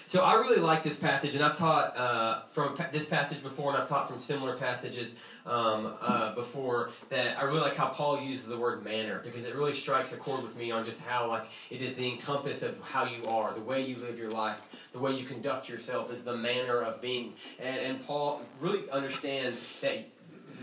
So 0.06 0.22
I 0.22 0.34
really 0.34 0.60
like 0.60 0.82
this 0.82 0.96
passage, 0.96 1.34
and 1.34 1.42
I've 1.42 1.56
taught 1.56 1.96
uh, 1.96 2.40
from 2.42 2.76
pa- 2.76 2.88
this 2.92 3.06
passage 3.06 3.42
before, 3.42 3.72
and 3.72 3.82
I've 3.82 3.88
taught 3.88 4.08
from 4.08 4.18
similar 4.18 4.54
passages 4.54 5.14
um, 5.46 5.94
uh, 6.00 6.34
before. 6.34 6.90
That 7.08 7.38
I 7.38 7.44
really 7.44 7.60
like 7.60 7.74
how 7.74 7.88
Paul 7.88 8.20
uses 8.20 8.46
the 8.46 8.58
word 8.58 8.84
manner 8.84 9.20
because 9.24 9.46
it 9.46 9.54
really 9.54 9.72
strikes 9.72 10.12
a 10.12 10.16
chord 10.16 10.42
with 10.42 10.58
me 10.58 10.70
on 10.70 10.84
just 10.84 11.00
how 11.00 11.28
like 11.28 11.44
it 11.70 11.80
is 11.80 11.94
the 11.94 12.06
encompass 12.06 12.62
of 12.62 12.80
how 12.82 13.04
you 13.04 13.24
are, 13.24 13.54
the 13.54 13.62
way 13.62 13.84
you 13.84 13.96
live 13.96 14.18
your 14.18 14.30
life, 14.30 14.66
the 14.92 14.98
way 14.98 15.12
you 15.12 15.24
conduct 15.24 15.68
yourself 15.68 16.12
is 16.12 16.20
the 16.22 16.36
manner 16.36 16.82
of 16.82 17.00
being. 17.00 17.32
And, 17.58 17.78
and 17.78 18.06
Paul 18.06 18.42
really 18.60 18.88
understands 18.90 19.62
that 19.80 20.06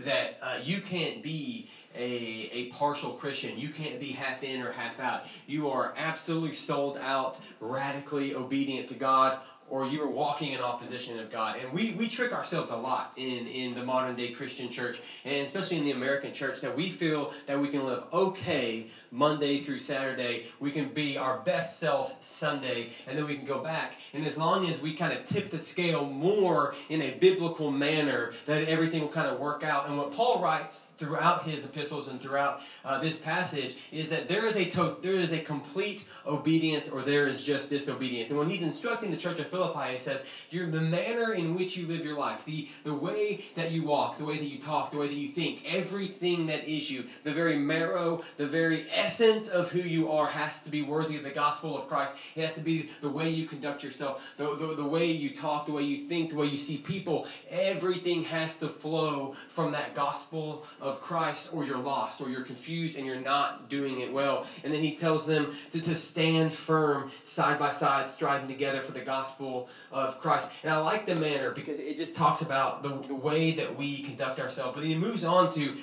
that 0.04 0.38
uh, 0.42 0.58
you 0.62 0.80
can't 0.80 1.22
be 1.22 1.68
a, 1.94 2.50
a 2.52 2.66
partial 2.66 3.12
Christian. 3.12 3.58
You 3.58 3.68
can't 3.68 4.00
be 4.00 4.12
half 4.12 4.42
in 4.42 4.62
or 4.62 4.72
half 4.72 5.00
out. 5.00 5.24
You 5.46 5.68
are 5.70 5.94
absolutely 5.96 6.52
sold 6.52 6.96
out, 6.98 7.40
radically 7.60 8.34
obedient 8.34 8.88
to 8.88 8.94
God, 8.94 9.40
or 9.68 9.86
you 9.86 10.02
are 10.02 10.10
walking 10.10 10.52
in 10.52 10.60
opposition 10.60 11.18
of 11.18 11.30
God. 11.30 11.56
And 11.58 11.72
we, 11.72 11.92
we 11.92 12.08
trick 12.08 12.32
ourselves 12.32 12.70
a 12.70 12.76
lot 12.76 13.12
in, 13.16 13.46
in 13.46 13.74
the 13.74 13.84
modern 13.84 14.16
day 14.16 14.30
Christian 14.30 14.68
church, 14.68 15.00
and 15.24 15.46
especially 15.46 15.78
in 15.78 15.84
the 15.84 15.92
American 15.92 16.32
church, 16.32 16.60
that 16.60 16.76
we 16.76 16.90
feel 16.90 17.32
that 17.46 17.58
we 17.58 17.68
can 17.68 17.84
live 17.84 18.04
okay 18.12 18.86
Monday 19.10 19.58
through 19.58 19.78
Saturday. 19.78 20.46
We 20.58 20.70
can 20.70 20.88
be 20.88 21.16
our 21.16 21.38
best 21.40 21.78
self 21.78 22.24
Sunday, 22.24 22.90
and 23.06 23.16
then 23.16 23.26
we 23.26 23.36
can 23.36 23.44
go 23.44 23.62
back. 23.62 23.98
And 24.12 24.24
as 24.24 24.36
long 24.36 24.66
as 24.66 24.80
we 24.80 24.94
kind 24.94 25.12
of 25.12 25.26
tip 25.26 25.50
the 25.50 25.58
scale 25.58 26.06
more 26.06 26.74
in 26.88 27.02
a 27.02 27.12
biblical 27.12 27.70
manner, 27.70 28.32
that 28.46 28.68
everything 28.68 29.02
will 29.02 29.08
kind 29.08 29.28
of 29.28 29.38
work 29.38 29.62
out. 29.62 29.86
And 29.86 29.96
what 29.96 30.12
Paul 30.12 30.42
writes 30.42 30.88
throughout 30.98 31.44
his 31.44 31.64
epistles 31.64 32.08
and 32.08 32.20
throughout 32.20 32.60
uh, 32.84 33.00
this 33.00 33.16
passage 33.16 33.76
is 33.90 34.08
that 34.10 34.28
there 34.28 34.46
is 34.46 34.56
a 34.56 34.64
to- 34.66 34.96
there 35.02 35.14
is 35.14 35.32
a 35.32 35.40
complete 35.40 36.06
obedience, 36.26 36.88
or 36.88 37.02
there 37.02 37.26
is 37.26 37.42
just 37.42 37.70
disobedience. 37.70 38.30
And 38.30 38.38
when 38.38 38.48
he's 38.48 38.62
instructing 38.62 39.10
the 39.10 39.16
church 39.16 39.38
of 39.40 39.46
Philippi, 39.46 39.92
he 39.92 39.98
says, 39.98 40.24
"You're 40.50 40.70
the 40.70 40.80
manner 40.80 41.32
in 41.32 41.54
which 41.54 41.76
you 41.76 41.86
live 41.86 42.04
your 42.04 42.16
life, 42.16 42.44
the 42.44 42.68
the 42.84 42.94
way 42.94 43.44
that 43.54 43.70
you 43.72 43.84
walk, 43.84 44.18
the 44.18 44.24
way 44.24 44.38
that 44.38 44.48
you 44.48 44.58
talk, 44.58 44.90
the 44.90 44.98
way 44.98 45.08
that 45.08 45.14
you 45.14 45.28
think, 45.28 45.62
everything 45.66 46.46
that 46.46 46.68
is 46.68 46.90
you, 46.90 47.04
the 47.24 47.32
very 47.32 47.56
marrow, 47.56 48.22
the 48.36 48.46
very 48.46 48.84
essence 48.94 49.48
of 49.48 49.70
who 49.70 49.80
you 49.80 50.10
are 50.10 50.26
has 50.26 50.62
to 50.62 50.70
be 50.70 50.82
worthy 50.82 51.16
of 51.16 51.24
the 51.24 51.30
gospel 51.30 51.76
of 51.76 51.88
Christ. 51.88 52.14
It 52.34 52.42
has 52.42 52.54
to 52.54 52.60
be 52.60 52.88
the 53.00 53.08
way 53.08 53.28
you 53.30 53.46
conduct 53.46 53.82
yourself, 53.82 54.34
the, 54.36 54.54
the, 54.56 54.74
the 54.74 54.84
way 54.84 55.06
you 55.10 55.34
talk, 55.34 55.66
the 55.66 55.72
way 55.72 55.82
you 55.82 55.96
think, 55.96 56.30
the 56.30 56.36
way 56.36 56.46
you 56.46 56.56
see 56.56 56.78
people. 56.78 57.26
Everything 57.50 58.24
has 58.24 58.56
to 58.56 58.68
flow 58.68 59.34
from 59.48 59.72
that 59.72 59.94
gospel 59.94 60.66
of 60.80 61.00
Christ, 61.00 61.50
or 61.52 61.64
you're 61.64 61.78
lost, 61.78 62.20
or 62.20 62.28
you're 62.28 62.42
confused, 62.42 62.96
and 62.96 63.06
you're 63.06 63.16
not 63.16 63.68
doing 63.68 64.00
it 64.00 64.12
well. 64.12 64.46
And 64.64 64.72
then 64.72 64.80
he 64.80 64.96
tells 64.96 65.26
them 65.26 65.52
to, 65.72 65.80
to 65.80 65.94
stand 66.12 66.52
firm, 66.52 67.10
side 67.24 67.58
by 67.58 67.70
side, 67.70 68.06
striving 68.06 68.46
together 68.46 68.80
for 68.80 68.92
the 68.92 69.00
gospel 69.00 69.70
of 69.90 70.20
Christ. 70.20 70.50
And 70.62 70.70
I 70.70 70.76
like 70.76 71.06
the 71.06 71.16
manner 71.16 71.52
because 71.52 71.78
it 71.78 71.96
just 71.96 72.14
talks 72.14 72.42
about 72.42 72.82
the, 72.82 72.90
the 73.08 73.14
way 73.14 73.52
that 73.52 73.76
we 73.76 74.02
conduct 74.02 74.38
ourselves. 74.38 74.76
But 74.76 74.84
he 74.84 74.94
moves 74.94 75.24
on 75.24 75.50
to 75.54 75.74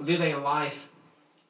live 0.00 0.20
a 0.20 0.34
life 0.34 0.88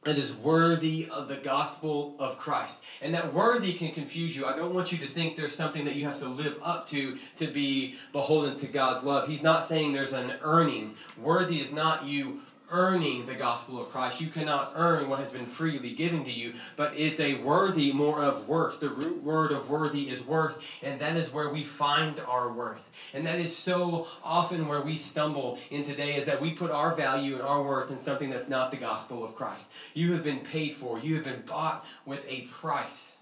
that 0.05 0.19
is 0.19 0.35
worthy 0.35 1.09
of 1.11 1.29
the 1.29 1.37
gospel 1.37 2.15
of 2.19 2.37
Christ. 2.39 2.83
And 3.01 3.15
that 3.15 3.33
worthy 3.33 3.73
can 3.73 3.93
confuse 3.93 4.37
you. 4.37 4.45
I 4.45 4.55
don't 4.55 4.75
want 4.75 4.93
you 4.93 4.99
to 4.99 5.07
think 5.07 5.37
there's 5.37 5.55
something 5.55 5.87
that 5.87 5.97
you 5.97 6.05
have 6.05 6.19
to 6.21 6.29
live 6.29 6.59
up 6.63 6.87
to 6.91 7.17
to 7.39 7.47
be 7.47 7.97
beholden 8.13 8.57
to 8.59 8.67
God's 8.67 9.03
love. 9.05 9.27
He's 9.27 9.43
not 9.43 9.65
saying 9.65 9.95
there's 9.95 10.13
an 10.13 10.35
earning. 10.43 10.95
Worthy 11.17 11.61
is 11.61 11.73
not 11.73 12.05
you 12.05 12.41
earning 12.71 13.27
the 13.27 13.35
gospel 13.35 13.81
of 13.81 13.89
Christ. 13.89 14.21
You 14.21 14.29
cannot 14.29 14.73
earn 14.75 15.09
what 15.09 15.19
has 15.19 15.31
been 15.31 15.47
freely 15.47 15.91
given 15.91 16.25
to 16.25 16.33
you, 16.33 16.55
but 16.77 16.93
it's 16.97 17.21
a 17.21 17.37
worthy 17.43 17.93
more 17.93 18.23
of 18.23 18.49
worth. 18.49 18.81
The 18.81 18.89
root 18.89 19.23
word 19.23 19.53
of 19.53 19.71
worthy 19.71 20.09
is 20.09 20.25
worth, 20.25 20.65
and 20.83 21.01
that 21.01 21.17
is 21.17 21.33
where 21.33 21.51
we 21.51 21.63
find 21.63 22.21
our 22.27 22.53
worth. 22.53 22.89
And 23.13 23.27
that 23.27 23.39
is 23.39 23.57
so 23.57 24.07
often 24.25 24.69
where 24.69 24.83
we 24.83 24.95
stumble 24.95 25.59
in 25.71 25.83
today 25.83 26.17
is 26.17 26.25
that 26.27 26.41
we 26.41 26.53
put 26.53 26.71
our 26.71 26.95
value 26.95 27.35
and 27.35 27.43
our 27.43 27.63
worth 27.63 27.91
in 27.91 27.97
something 27.97 28.31
that's 28.31 28.49
not 28.49 28.71
the 28.71 28.77
gospel 28.77 29.25
of 29.25 29.35
Christ. 29.35 29.69
You 29.95 30.13
have 30.13 30.25
been 30.25 30.41
paid 30.41 30.75
for, 30.75 30.99
you 30.99 31.17
have 31.17 31.25
been 31.25 31.43
bought 31.47 31.87
with 32.07 32.27
a 32.31 32.43
price. 32.43 33.18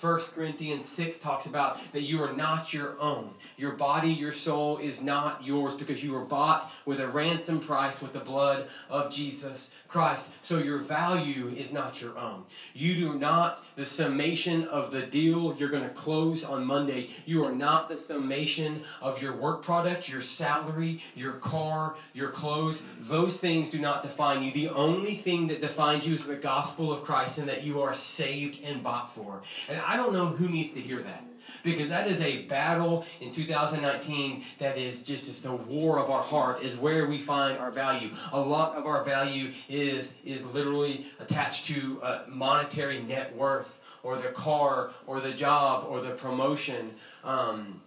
1 0.00 0.20
Corinthians 0.34 0.84
6 0.84 1.20
talks 1.20 1.46
about 1.46 1.80
that 1.92 2.02
you 2.02 2.22
are 2.22 2.32
not 2.32 2.74
your 2.74 3.00
own. 3.00 3.30
Your 3.56 3.72
body, 3.72 4.10
your 4.10 4.32
soul 4.32 4.76
is 4.76 5.02
not 5.02 5.42
yours 5.42 5.74
because 5.74 6.04
you 6.04 6.12
were 6.12 6.24
bought 6.24 6.70
with 6.84 7.00
a 7.00 7.08
ransom 7.08 7.60
price 7.60 8.02
with 8.02 8.12
the 8.12 8.20
blood 8.20 8.68
of 8.90 9.10
Jesus 9.10 9.70
Christ. 9.88 10.32
So 10.42 10.58
your 10.58 10.78
value 10.78 11.48
is 11.48 11.72
not 11.72 12.00
your 12.00 12.16
own. 12.18 12.44
You 12.74 12.94
do 12.94 13.18
not 13.18 13.62
the 13.76 13.84
summation 13.84 14.64
of 14.64 14.90
the 14.90 15.02
deal 15.02 15.54
you're 15.56 15.68
going 15.68 15.82
to 15.82 15.94
close 15.94 16.44
on 16.44 16.64
Monday. 16.64 17.08
You 17.24 17.44
are 17.44 17.52
not 17.52 17.88
the 17.88 17.96
summation 17.96 18.82
of 19.00 19.22
your 19.22 19.34
work 19.34 19.62
product, 19.62 20.08
your 20.08 20.20
salary, 20.20 21.02
your 21.14 21.32
car, 21.32 21.96
your 22.14 22.28
clothes. 22.28 22.82
Those 22.98 23.38
things 23.38 23.70
do 23.70 23.78
not 23.78 24.02
define 24.02 24.42
you. 24.42 24.52
The 24.52 24.70
only 24.70 25.14
thing 25.14 25.46
that 25.48 25.60
defines 25.60 26.06
you 26.06 26.14
is 26.14 26.24
the 26.24 26.36
gospel 26.36 26.92
of 26.92 27.02
Christ 27.02 27.38
and 27.38 27.48
that 27.48 27.64
you 27.64 27.80
are 27.82 27.94
saved 27.94 28.62
and 28.64 28.82
bought 28.82 29.14
for. 29.14 29.42
And 29.68 29.80
I 29.80 29.96
don't 29.96 30.12
know 30.12 30.26
who 30.26 30.48
needs 30.48 30.72
to 30.74 30.80
hear 30.80 31.02
that 31.02 31.24
because 31.62 31.88
that 31.88 32.06
is 32.06 32.20
a 32.20 32.42
battle 32.42 33.04
in 33.20 33.32
2019 33.32 34.44
that 34.58 34.78
is 34.78 35.02
just, 35.02 35.26
just 35.26 35.44
a 35.44 35.52
war 35.52 35.98
of 35.98 36.10
our 36.10 36.22
heart 36.22 36.62
is 36.62 36.76
where 36.76 37.06
we 37.08 37.18
find 37.18 37.58
our 37.58 37.70
value. 37.70 38.10
A 38.32 38.40
lot 38.40 38.76
of 38.76 38.86
our 38.86 39.04
value 39.04 39.52
is 39.68 40.14
is 40.24 40.46
literally 40.46 41.06
attached 41.20 41.66
to 41.66 42.00
uh, 42.02 42.24
monetary 42.28 43.02
net 43.02 43.34
worth 43.36 43.80
or 44.02 44.16
the 44.16 44.28
car 44.28 44.90
or 45.06 45.20
the 45.20 45.32
job 45.32 45.86
or 45.88 46.00
the 46.00 46.10
promotion. 46.10 46.90
Um, 47.24 47.80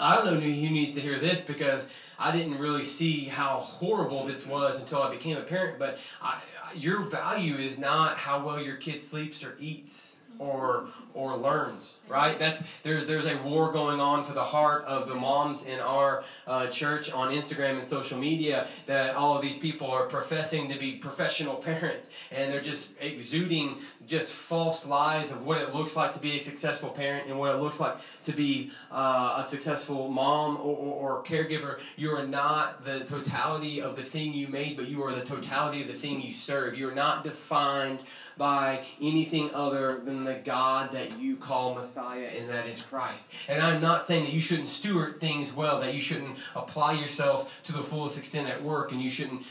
i 0.00 0.16
don't 0.16 0.24
know 0.24 0.40
who 0.40 0.40
needs 0.40 0.94
to 0.94 1.00
hear 1.00 1.18
this 1.18 1.40
because 1.40 1.88
i 2.18 2.36
didn't 2.36 2.58
really 2.58 2.82
see 2.82 3.26
how 3.26 3.58
horrible 3.58 4.24
this 4.24 4.46
was 4.46 4.78
until 4.78 5.00
i 5.00 5.10
became 5.10 5.36
a 5.36 5.42
parent 5.42 5.78
but 5.78 6.02
I, 6.20 6.40
your 6.74 7.00
value 7.00 7.54
is 7.54 7.78
not 7.78 8.16
how 8.16 8.44
well 8.44 8.60
your 8.60 8.76
kid 8.76 9.00
sleeps 9.02 9.44
or 9.44 9.56
eats 9.60 10.13
or 10.38 10.86
or 11.14 11.36
learns 11.36 11.94
right? 12.08 12.38
That's 12.38 12.62
there's 12.82 13.06
there's 13.06 13.26
a 13.26 13.36
war 13.42 13.72
going 13.72 14.00
on 14.00 14.24
for 14.24 14.32
the 14.32 14.42
heart 14.42 14.84
of 14.84 15.08
the 15.08 15.14
moms 15.14 15.64
in 15.64 15.80
our 15.80 16.24
uh, 16.46 16.66
church 16.66 17.10
on 17.12 17.32
instagram 17.32 17.78
and 17.78 17.86
social 17.86 18.18
media 18.18 18.66
that 18.86 19.14
all 19.14 19.36
of 19.36 19.42
these 19.42 19.56
people 19.56 19.90
are 19.90 20.06
professing 20.06 20.68
to 20.68 20.78
be 20.78 20.92
professional 20.92 21.54
parents 21.64 22.10
and 22.30 22.52
they're 22.52 22.60
just 22.60 22.90
exuding 23.00 23.76
just 24.06 24.32
false 24.32 24.86
lies 24.86 25.30
of 25.30 25.46
what 25.46 25.60
it 25.60 25.74
looks 25.74 25.96
like 25.96 26.12
to 26.12 26.20
be 26.20 26.36
a 26.36 26.40
successful 26.40 26.90
parent 26.90 27.26
and 27.26 27.38
what 27.38 27.54
it 27.54 27.58
looks 27.58 27.80
like 27.80 27.96
to 28.24 28.32
be 28.32 28.70
uh, 28.92 29.36
a 29.38 29.42
successful 29.42 30.08
mom 30.08 30.56
or, 30.58 30.76
or, 30.76 31.18
or 31.18 31.24
caregiver. 31.24 31.80
You 31.96 32.10
are 32.10 32.26
not 32.26 32.84
the 32.84 33.04
totality 33.04 33.80
of 33.80 33.96
the 33.96 34.02
thing 34.02 34.34
you 34.34 34.48
made 34.48 34.76
but 34.76 34.88
you 34.88 35.02
are 35.02 35.14
the 35.14 35.24
totality 35.24 35.80
of 35.80 35.86
the 35.86 35.94
thing 35.94 36.20
you 36.20 36.32
serve. 36.32 36.76
You 36.76 36.88
are 36.90 36.94
not 36.94 37.24
defined 37.24 38.00
by 38.36 38.84
anything 39.00 39.50
other 39.54 40.00
than 40.00 40.24
the 40.24 40.40
God 40.44 40.92
that 40.92 41.18
you 41.18 41.36
call 41.36 41.74
Messiah, 41.74 42.28
and 42.36 42.48
that 42.48 42.66
is 42.66 42.82
Christ. 42.82 43.30
And 43.48 43.62
I'm 43.62 43.80
not 43.80 44.04
saying 44.04 44.24
that 44.24 44.32
you 44.32 44.40
shouldn't 44.40 44.68
steward 44.68 45.16
things 45.16 45.52
well, 45.52 45.80
that 45.80 45.94
you 45.94 46.00
shouldn't 46.00 46.38
apply 46.54 46.92
yourself 46.92 47.62
to 47.64 47.72
the 47.72 47.78
fullest 47.78 48.18
extent 48.18 48.48
at 48.48 48.60
work, 48.62 48.92
and 48.92 49.00
you 49.00 49.10
shouldn't 49.10 49.46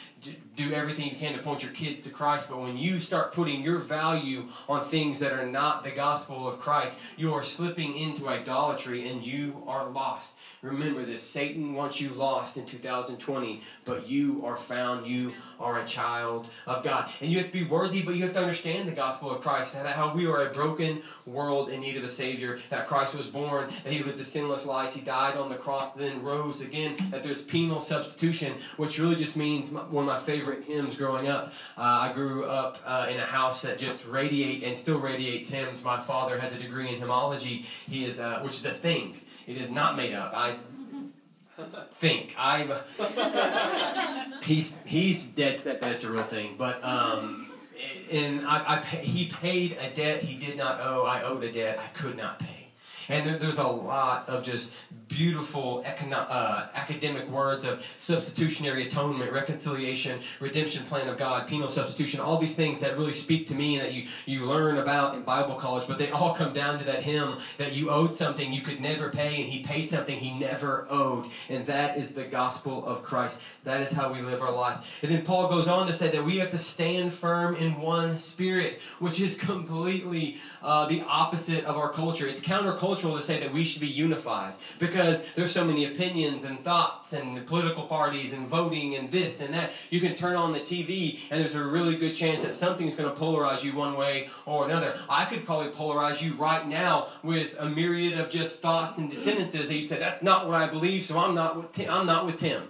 do 0.56 0.72
everything 0.72 1.10
you 1.10 1.18
can 1.18 1.34
to 1.34 1.44
point 1.44 1.64
your 1.64 1.72
kids 1.72 2.02
to 2.02 2.10
Christ. 2.10 2.48
But 2.50 2.60
when 2.60 2.78
you 2.78 3.00
start 3.00 3.34
putting 3.34 3.62
your 3.62 3.80
value 3.80 4.46
on 4.70 4.82
things 4.82 5.20
that 5.20 5.34
are 5.34 5.46
not 5.46 5.84
the 5.84 5.92
gospel 5.92 6.48
of 6.48 6.60
Christ, 6.60 7.00
you 7.18 7.34
are 7.34 7.44
slipping 7.44 7.98
into 7.98 8.28
idolatry 8.28 9.10
and 9.10 9.26
you 9.26 9.64
are 9.68 9.90
lost. 9.90 10.34
Remember 10.64 11.04
this 11.04 11.22
Satan 11.22 11.74
wants 11.74 12.00
you 12.00 12.14
lost 12.14 12.56
in 12.56 12.66
2020, 12.66 13.62
but 13.84 14.08
you 14.08 14.46
are 14.46 14.56
found. 14.56 15.06
You 15.06 15.34
are 15.60 15.82
a 15.82 15.86
child 15.86 16.50
of 16.66 16.86
God. 16.86 17.12
And 17.20 17.30
you 17.30 17.40
have 17.40 17.48
to 17.48 17.52
be 17.52 17.66
worthy, 17.66 18.02
but 18.02 18.16
you 18.16 18.24
have 18.24 18.32
to 18.34 18.40
understand 18.40 18.88
the 18.88 18.96
gospel 18.96 19.30
of 19.30 19.42
Christ. 19.42 19.74
That 19.74 19.86
how 19.88 20.16
we 20.16 20.26
are 20.26 20.48
a 20.48 20.54
broken 20.54 21.02
world 21.26 21.68
in 21.68 21.82
need 21.82 21.98
of 21.98 22.06
a 22.06 22.08
Savior. 22.08 22.60
That 22.70 22.88
Christ 22.88 23.14
was 23.14 23.28
born, 23.28 23.68
that 23.84 23.92
He 23.92 24.02
lived 24.04 24.22
a 24.22 24.26
sinless 24.26 24.66
life. 24.66 24.94
He 24.94 25.02
died 25.02 25.36
on 25.36 25.50
the 25.50 25.58
cross, 25.58 25.92
then 25.92 26.24
rose 26.24 26.62
again. 26.62 26.96
That 27.12 27.24
there's 27.24 27.42
penal 27.42 27.82
substitution, 27.82 28.54
which 28.78 28.98
really 29.00 29.16
just 29.16 29.36
means 29.36 29.70
one 29.70 30.08
of 30.08 30.08
my 30.08 30.20
favorite 30.20 30.64
hymns 30.64 30.96
growing 30.96 31.28
up. 31.28 31.48
Uh, 31.78 32.08
I 32.10 32.14
grew 32.14 32.46
up 32.46 32.78
uh, 32.86 33.08
in 33.12 33.20
a 33.20 33.26
house 33.26 33.64
that 33.64 33.78
just 33.78 34.06
radiate 34.06 34.64
and 34.64 34.74
still 34.74 35.02
radiates 35.02 35.50
hymns. 35.50 35.84
My 35.84 36.00
father 36.00 36.40
has 36.40 36.56
a 36.56 36.58
degree 36.58 36.88
in 36.88 37.00
hymnology. 37.00 37.66
He 37.86 38.06
is, 38.06 38.22
uh, 38.22 38.40
which 38.40 38.54
is 38.54 38.66
a 38.66 38.72
thing. 38.72 39.20
It 39.46 39.58
is 39.58 39.72
not 39.72 39.98
made 39.98 40.14
up. 40.14 40.34
I 40.36 40.56
think 41.92 42.36
I. 42.38 42.82
he's 44.44 44.72
he's 44.86 45.24
dead 45.24 45.58
set 45.58 45.82
that 45.82 45.94
it's 45.94 46.04
a 46.04 46.12
real 46.12 46.24
thing, 46.24 46.56
but 46.58 46.84
um, 46.84 47.50
and 48.12 48.42
I, 48.46 48.76
I 48.76 48.80
he 48.80 49.26
paid 49.26 49.78
a 49.80 49.90
debt 49.90 50.22
he 50.24 50.38
did 50.38 50.58
not 50.58 50.80
owe. 50.82 51.06
I 51.06 51.24
owed 51.24 51.44
a 51.44 51.52
debt 51.52 51.80
I 51.80 51.88
could 51.98 52.18
not 52.18 52.40
pay, 52.40 52.63
and 53.10 53.26
there, 53.26 53.38
there's 53.38 53.58
a 53.58 53.68
lot 53.68 54.28
of 54.28 54.44
just 54.44 54.72
beautiful 55.08 55.84
econo- 55.86 56.26
uh, 56.30 56.68
academic 56.76 57.28
words 57.30 57.64
of 57.64 57.86
substitutionary 58.00 58.88
atonement, 58.88 59.32
reconciliation, 59.32 60.20
redemption 60.40 60.84
plan 60.86 61.08
of 61.08 61.18
God, 61.18 61.48
penal 61.48 61.68
substitution, 61.68 62.20
all 62.20 62.38
these 62.38 62.56
things 62.56 62.80
that 62.80 62.98
really 62.98 63.12
speak 63.12 63.48
to 63.48 63.54
me 63.54 63.78
and 63.78 63.86
that 63.86 63.94
you, 63.94 64.08
you 64.26 64.46
learn 64.46 64.78
about 64.78 65.16
in 65.16 65.22
Bible 65.22 65.56
college, 65.56 65.88
but 65.88 65.98
they 65.98 66.10
all 66.10 66.34
come 66.34 66.54
down 66.54 66.80
to 66.80 66.86
that 66.86 67.04
hymn 67.04 67.38
that 67.58 67.74
you 67.74 67.90
owed 67.90 68.14
something 68.14 68.52
you 68.52 68.62
could 68.62 68.80
never 68.80 69.10
pay 69.10 69.42
and 69.42 69.52
he 69.52 69.64
paid 69.64 69.90
something 69.90 70.18
he 70.18 70.38
never 70.38 70.88
owed. 70.90 71.28
And 71.50 71.66
that 71.68 71.98
is 71.98 72.14
the 72.14 72.24
gospel 72.24 72.86
of 72.86 73.04
Christ. 73.04 73.40
That 73.64 73.82
is 73.82 73.92
how 73.92 74.12
we 74.12 74.22
live 74.22 74.42
our 74.42 74.52
lives. 74.52 74.82
And 75.02 75.12
then 75.12 75.24
Paul 75.24 75.48
goes 75.48 75.68
on 75.68 75.88
to 75.88 75.94
say 75.94 76.10
that 76.10 76.24
we 76.24 76.38
have 76.38 76.50
to 76.52 76.58
stand 76.58 77.14
firm 77.14 77.56
in 77.56 77.80
one 77.80 78.18
spirit, 78.18 78.82
which 79.00 79.22
is 79.22 79.38
completely 79.38 80.38
uh, 80.62 80.88
the 80.88 81.04
opposite 81.08 81.66
of 81.66 81.78
our 81.78 81.90
culture. 81.90 82.28
It's 82.28 82.42
countercultural 82.42 82.93
to 83.02 83.22
say 83.22 83.40
that 83.40 83.52
we 83.52 83.64
should 83.64 83.82
be 83.82 83.88
unified 83.88 84.54
because 84.80 85.26
there's 85.36 85.52
so 85.52 85.64
many 85.64 85.86
opinions 85.86 86.44
and 86.44 86.60
thoughts 86.60 87.14
and 87.14 87.46
political 87.48 87.84
parties 87.84 88.34
and 88.34 88.48
voting 88.48 88.96
and 88.96 89.12
this 89.12 89.42
and 89.42 89.54
that. 89.54 89.76
You 89.90 90.00
can 90.00 90.16
turn 90.16 90.36
on 90.36 90.54
the 90.54 90.60
TV 90.60 91.20
and 91.30 91.40
there's 91.40 91.56
a 91.56 91.64
really 91.64 91.96
good 91.96 92.14
chance 92.14 92.42
that 92.42 92.54
something's 92.54 92.96
going 92.96 93.14
to 93.14 93.20
polarize 93.20 93.64
you 93.64 93.76
one 93.76 93.98
way 93.98 94.30
or 94.46 94.66
another. 94.66 94.98
I 95.10 95.26
could 95.26 95.46
probably 95.46 95.70
polarize 95.70 96.22
you 96.22 96.34
right 96.34 96.68
now 96.68 97.08
with 97.24 97.56
a 97.60 97.70
myriad 97.70 98.20
of 98.20 98.30
just 98.30 98.62
thoughts 98.62 98.98
and 98.98 99.12
sentences 99.12 99.68
that 99.68 99.76
you 99.76 99.86
said 99.86 100.02
that's 100.02 100.24
not 100.24 100.46
what 100.46 100.56
I 100.56 100.68
believe, 100.68 101.04
so 101.04 101.18
I'm 101.18 101.36
not 101.36 101.56
with 101.56 101.72
Tim. 101.72 101.94
I'm 101.94 102.06
not 102.06 102.26
with 102.26 102.38
Tim. 102.40 102.64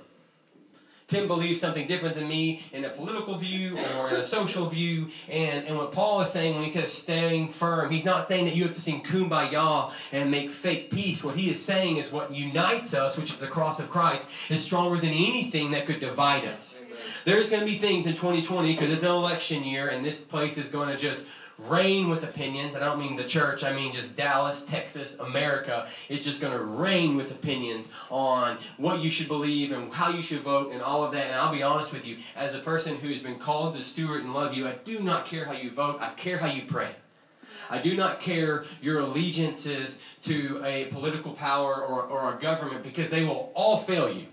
Tim 1.13 1.27
believes 1.27 1.61
something 1.61 1.85
different 1.85 2.15
than 2.15 2.27
me 2.27 2.63
in 2.73 2.83
a 2.85 2.89
political 2.89 3.35
view 3.35 3.77
or 3.99 4.09
in 4.09 4.15
a 4.15 4.23
social 4.23 4.65
view. 4.65 5.09
And, 5.29 5.67
and 5.67 5.77
what 5.77 5.91
Paul 5.91 6.21
is 6.21 6.29
saying 6.29 6.55
when 6.55 6.63
he 6.63 6.69
says 6.69 6.91
staying 6.91 7.49
firm, 7.49 7.91
he's 7.91 8.03
not 8.03 8.27
saying 8.27 8.45
that 8.45 8.55
you 8.55 8.63
have 8.63 8.73
to 8.73 8.81
sing 8.81 9.03
kumbaya 9.03 9.93
and 10.11 10.31
make 10.31 10.49
fake 10.49 10.89
peace. 10.89 11.23
What 11.23 11.35
he 11.35 11.51
is 11.51 11.63
saying 11.63 11.97
is 11.97 12.11
what 12.11 12.33
unites 12.33 12.95
us, 12.95 13.15
which 13.15 13.29
is 13.29 13.37
the 13.37 13.45
cross 13.45 13.79
of 13.79 13.91
Christ, 13.91 14.27
is 14.49 14.63
stronger 14.63 14.99
than 14.99 15.11
anything 15.11 15.69
that 15.71 15.85
could 15.85 15.99
divide 15.99 16.45
us. 16.45 16.81
There's 17.25 17.47
going 17.47 17.59
to 17.59 17.67
be 17.67 17.75
things 17.75 18.07
in 18.07 18.13
2020 18.13 18.73
because 18.73 18.89
it's 18.89 19.03
an 19.03 19.09
election 19.09 19.63
year 19.63 19.89
and 19.89 20.03
this 20.03 20.19
place 20.19 20.57
is 20.57 20.69
going 20.69 20.89
to 20.89 20.97
just 20.97 21.27
rain 21.57 22.09
with 22.09 22.23
opinions. 22.23 22.75
I 22.75 22.79
don't 22.79 22.99
mean 22.99 23.15
the 23.15 23.23
church, 23.23 23.63
I 23.63 23.73
mean 23.75 23.91
just 23.91 24.15
Dallas, 24.15 24.63
Texas, 24.63 25.17
America. 25.19 25.87
It's 26.09 26.23
just 26.23 26.41
going 26.41 26.53
to 26.53 26.63
rain 26.63 27.15
with 27.15 27.31
opinions 27.31 27.87
on 28.09 28.57
what 28.77 29.01
you 29.01 29.09
should 29.09 29.27
believe 29.27 29.71
and 29.71 29.91
how 29.91 30.09
you 30.09 30.21
should 30.21 30.39
vote 30.39 30.71
and 30.71 30.81
all 30.81 31.03
of 31.03 31.11
that. 31.13 31.27
And 31.27 31.35
I'll 31.35 31.53
be 31.53 31.63
honest 31.63 31.91
with 31.91 32.07
you, 32.07 32.17
as 32.35 32.55
a 32.55 32.59
person 32.59 32.97
who's 32.97 33.21
been 33.21 33.37
called 33.37 33.75
to 33.75 33.81
steward 33.81 34.23
and 34.23 34.33
love 34.33 34.53
you, 34.53 34.67
I 34.67 34.75
do 34.83 34.99
not 34.99 35.25
care 35.25 35.45
how 35.45 35.53
you 35.53 35.69
vote, 35.69 35.99
I 36.01 36.09
care 36.09 36.37
how 36.37 36.51
you 36.51 36.63
pray. 36.63 36.89
I 37.69 37.79
do 37.79 37.95
not 37.95 38.19
care 38.19 38.65
your 38.81 38.99
allegiances 38.99 39.99
to 40.25 40.61
a 40.63 40.85
political 40.85 41.33
power 41.33 41.75
or, 41.75 42.03
or 42.03 42.33
a 42.33 42.39
government 42.39 42.83
because 42.83 43.09
they 43.09 43.23
will 43.23 43.51
all 43.55 43.77
fail 43.77 44.11
you. 44.11 44.25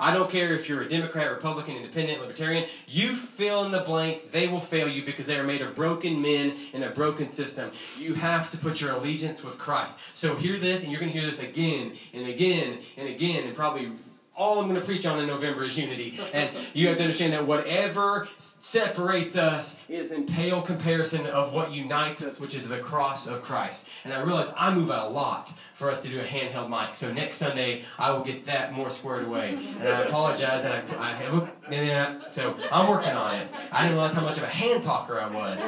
I 0.00 0.12
don't 0.12 0.30
care 0.30 0.52
if 0.54 0.68
you're 0.68 0.82
a 0.82 0.88
Democrat, 0.88 1.30
Republican, 1.30 1.76
Independent, 1.76 2.20
Libertarian. 2.20 2.66
You 2.86 3.14
fill 3.14 3.64
in 3.64 3.72
the 3.72 3.80
blank, 3.80 4.32
they 4.32 4.48
will 4.48 4.60
fail 4.60 4.88
you 4.88 5.04
because 5.04 5.26
they 5.26 5.38
are 5.38 5.44
made 5.44 5.60
of 5.60 5.74
broken 5.74 6.20
men 6.20 6.54
in 6.72 6.82
a 6.82 6.90
broken 6.90 7.28
system. 7.28 7.70
You 7.98 8.14
have 8.14 8.50
to 8.50 8.58
put 8.58 8.80
your 8.80 8.90
allegiance 8.90 9.42
with 9.42 9.58
Christ. 9.58 9.98
So 10.14 10.36
hear 10.36 10.58
this, 10.58 10.82
and 10.82 10.90
you're 10.90 11.00
going 11.00 11.12
to 11.12 11.18
hear 11.18 11.28
this 11.28 11.38
again 11.38 11.92
and 12.12 12.26
again 12.26 12.78
and 12.96 13.08
again, 13.08 13.44
and 13.44 13.54
probably 13.54 13.92
all 14.36 14.60
I'm 14.60 14.68
going 14.68 14.80
to 14.80 14.84
preach 14.84 15.06
on 15.06 15.20
in 15.20 15.26
November 15.26 15.64
is 15.64 15.78
unity. 15.78 16.18
And 16.32 16.50
you 16.72 16.88
have 16.88 16.96
to 16.96 17.04
understand 17.04 17.32
that 17.32 17.46
whatever 17.46 18.26
separates 18.38 19.36
us 19.36 19.76
is 19.88 20.10
in 20.10 20.26
pale 20.26 20.62
comparison 20.62 21.26
of 21.26 21.54
what 21.54 21.72
unites 21.72 22.22
us, 22.22 22.40
which 22.40 22.54
is 22.54 22.68
the 22.68 22.78
cross 22.78 23.26
of 23.26 23.42
Christ. 23.42 23.86
And 24.04 24.12
I 24.12 24.22
realize 24.22 24.52
I 24.56 24.74
move 24.74 24.90
out 24.90 25.06
a 25.06 25.10
lot 25.10 25.52
for 25.74 25.90
us 25.90 26.02
to 26.02 26.08
do 26.08 26.20
a 26.20 26.24
handheld 26.24 26.68
mic. 26.68 26.94
So 26.94 27.12
next 27.12 27.36
Sunday, 27.36 27.84
I 27.98 28.12
will 28.12 28.24
get 28.24 28.46
that 28.46 28.72
more 28.72 28.90
squared 28.90 29.24
away. 29.24 29.58
And 29.80 29.88
I 29.88 30.02
apologize 30.02 30.62
that 30.62 30.84
I, 30.98 31.10
I 31.10 31.12
have, 31.12 32.26
so 32.30 32.56
I'm 32.72 32.88
working 32.88 33.12
on 33.12 33.36
it. 33.36 33.48
I 33.72 33.82
didn't 33.82 33.92
realize 33.92 34.12
how 34.12 34.22
much 34.22 34.36
of 34.36 34.44
a 34.44 34.48
hand 34.48 34.82
talker 34.82 35.20
I 35.20 35.28
was. 35.28 35.62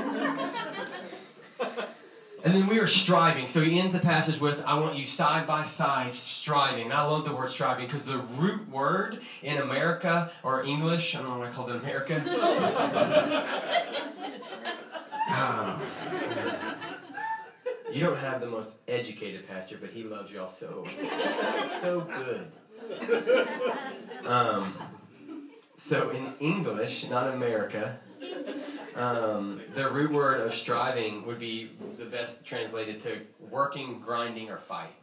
And 2.46 2.54
then 2.54 2.68
we 2.68 2.78
are 2.78 2.86
striving. 2.86 3.48
So 3.48 3.60
he 3.60 3.80
ends 3.80 3.92
the 3.92 3.98
passage 3.98 4.38
with, 4.38 4.64
I 4.64 4.78
want 4.78 4.96
you 4.96 5.04
side 5.04 5.48
by 5.48 5.64
side 5.64 6.12
striving. 6.12 6.84
And 6.84 6.92
I 6.92 7.04
love 7.04 7.24
the 7.24 7.34
word 7.34 7.50
striving 7.50 7.86
because 7.86 8.04
the 8.04 8.18
root 8.18 8.68
word 8.70 9.18
in 9.42 9.56
America 9.56 10.30
or 10.44 10.62
English, 10.62 11.16
I 11.16 11.22
don't 11.22 11.30
know 11.30 11.38
what 11.38 11.48
I 11.48 11.50
called 11.50 11.70
it 11.70 11.76
America. 11.76 12.22
oh. 15.28 15.82
You 17.92 18.00
don't 18.02 18.18
have 18.18 18.40
the 18.40 18.46
most 18.46 18.76
educated 18.86 19.48
pastor, 19.48 19.78
but 19.80 19.90
he 19.90 20.04
loves 20.04 20.30
y'all 20.30 20.46
so, 20.46 20.86
so 21.80 22.02
good. 22.02 22.52
Um, 24.26 24.72
so 25.76 26.10
in 26.10 26.28
English, 26.38 27.08
not 27.08 27.32
America, 27.32 27.98
um, 28.96 29.60
the 29.74 29.88
root 29.88 30.10
word 30.10 30.40
of 30.40 30.52
striving 30.52 31.24
would 31.26 31.38
be 31.38 31.68
the 31.98 32.06
best 32.06 32.44
translated 32.44 33.00
to 33.02 33.20
working, 33.50 34.00
grinding, 34.00 34.50
or 34.50 34.56
fighting. 34.56 34.94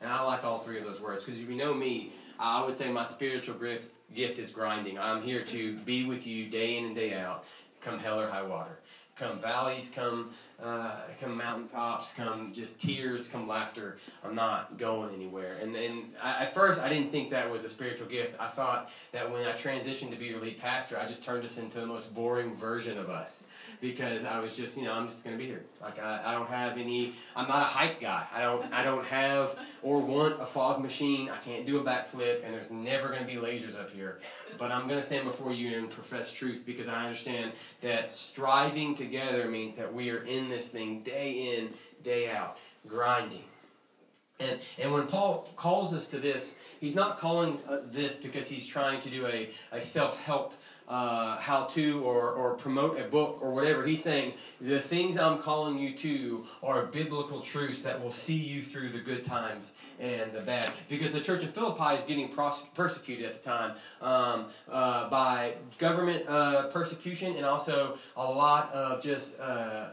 And 0.00 0.10
I 0.10 0.22
like 0.22 0.44
all 0.44 0.58
three 0.58 0.78
of 0.78 0.84
those 0.84 1.00
words 1.00 1.24
because 1.24 1.40
if 1.40 1.48
you 1.48 1.56
know 1.56 1.72
me, 1.72 2.10
I 2.38 2.64
would 2.64 2.74
say 2.74 2.90
my 2.90 3.04
spiritual 3.04 3.54
gift, 3.54 3.92
gift 4.14 4.38
is 4.38 4.50
grinding. 4.50 4.98
I'm 4.98 5.22
here 5.22 5.42
to 5.42 5.76
be 5.78 6.06
with 6.06 6.26
you 6.26 6.46
day 6.46 6.76
in 6.76 6.86
and 6.86 6.94
day 6.94 7.14
out, 7.14 7.44
come 7.80 7.98
hell 7.98 8.20
or 8.20 8.28
high 8.28 8.42
water 8.42 8.80
come 9.16 9.40
valleys, 9.40 9.90
come 9.94 10.30
uh, 10.62 11.00
come 11.20 11.36
mountaintops, 11.36 12.12
come 12.14 12.52
just 12.52 12.80
tears, 12.80 13.28
come 13.28 13.48
laughter. 13.48 13.98
I'm 14.24 14.34
not 14.34 14.78
going 14.78 15.14
anywhere. 15.14 15.56
And 15.62 15.74
and 15.74 16.04
I, 16.22 16.44
at 16.44 16.54
first, 16.54 16.82
I 16.82 16.88
didn't 16.88 17.10
think 17.10 17.30
that 17.30 17.50
was 17.50 17.64
a 17.64 17.70
spiritual 17.70 18.08
gift. 18.08 18.40
I 18.40 18.46
thought 18.46 18.90
that 19.12 19.30
when 19.30 19.46
I 19.46 19.52
transitioned 19.52 20.10
to 20.10 20.16
be 20.16 20.26
your 20.26 20.40
lead 20.40 20.58
pastor, 20.58 20.98
I 20.98 21.06
just 21.06 21.24
turned 21.24 21.44
us 21.44 21.58
into 21.58 21.80
the 21.80 21.86
most 21.86 22.14
boring 22.14 22.54
version 22.54 22.98
of 22.98 23.08
us 23.08 23.42
because 23.80 24.24
I 24.24 24.40
was 24.40 24.56
just, 24.56 24.76
you 24.76 24.84
know, 24.84 24.92
I'm 24.92 25.06
just 25.06 25.24
going 25.24 25.36
to 25.36 25.42
be 25.42 25.48
here. 25.48 25.64
Like 25.80 25.98
I, 25.98 26.20
I 26.24 26.32
don't 26.34 26.48
have 26.48 26.78
any. 26.78 27.12
I'm 27.34 27.48
not 27.48 27.62
a 27.62 27.64
hype 27.64 28.00
guy. 28.00 28.26
I 28.34 28.40
don't. 28.40 28.72
I 28.72 28.82
don't 28.82 29.04
have 29.06 29.58
or 29.82 30.04
want 30.04 30.40
a 30.40 30.46
fog 30.46 30.82
machine. 30.82 31.28
I 31.30 31.38
can't 31.38 31.66
do 31.66 31.78
a 31.80 31.84
backflip, 31.84 32.44
and 32.44 32.54
there's 32.54 32.70
never 32.70 33.08
going 33.08 33.20
to 33.20 33.26
be 33.26 33.34
lasers 33.34 33.78
up 33.78 33.90
here. 33.90 34.20
But 34.58 34.72
I'm 34.72 34.88
going 34.88 35.00
to 35.00 35.06
stand 35.06 35.24
before 35.24 35.52
you 35.52 35.76
and 35.78 35.90
profess 35.90 36.32
truth 36.32 36.64
because 36.66 36.88
I 36.88 37.04
understand 37.04 37.52
that 37.82 38.10
striving 38.10 38.94
together 38.94 39.48
means 39.48 39.76
that 39.76 39.92
we 39.92 40.10
are 40.10 40.22
in 40.22 40.48
this 40.48 40.68
thing 40.68 41.02
day 41.02 41.56
in, 41.56 41.68
day 42.02 42.30
out, 42.30 42.58
grinding. 42.86 43.44
And 44.40 44.58
and 44.78 44.92
when 44.92 45.06
Paul 45.06 45.48
calls 45.56 45.94
us 45.94 46.06
to 46.06 46.18
this, 46.18 46.52
he's 46.80 46.94
not 46.94 47.18
calling 47.18 47.58
uh, 47.68 47.78
this 47.84 48.16
because 48.16 48.48
he's 48.48 48.66
trying 48.66 49.00
to 49.00 49.10
do 49.10 49.26
a, 49.26 49.48
a 49.72 49.80
self 49.80 50.24
help 50.24 50.54
uh, 50.88 51.36
how 51.38 51.64
to 51.64 52.02
or, 52.04 52.30
or 52.30 52.54
promote 52.54 53.00
a 53.00 53.04
book 53.04 53.38
or 53.42 53.52
whatever. 53.52 53.84
He's 53.84 54.02
saying 54.02 54.34
the 54.60 54.78
things 54.78 55.16
I'm 55.16 55.38
calling 55.38 55.78
you 55.78 55.94
to 55.94 56.46
are 56.62 56.86
biblical 56.86 57.40
truths 57.40 57.80
that 57.80 58.02
will 58.02 58.10
see 58.10 58.36
you 58.36 58.62
through 58.62 58.90
the 58.90 59.00
good 59.00 59.24
times 59.24 59.72
and 60.00 60.32
the 60.32 60.40
bad. 60.40 60.68
Because 60.88 61.12
the 61.12 61.20
church 61.20 61.42
of 61.42 61.50
Philippi 61.50 61.94
is 61.94 62.04
getting 62.04 62.28
persecuted 62.74 63.24
at 63.24 63.42
the 63.42 63.48
time 63.48 63.76
um, 64.00 64.46
uh, 64.70 65.08
by 65.08 65.54
government 65.78 66.24
uh, 66.28 66.68
persecution 66.68 67.36
and 67.36 67.44
also 67.44 67.96
a 68.16 68.24
lot 68.24 68.72
of 68.72 69.02
just 69.02 69.38
uh, 69.38 69.42
uh, 69.42 69.92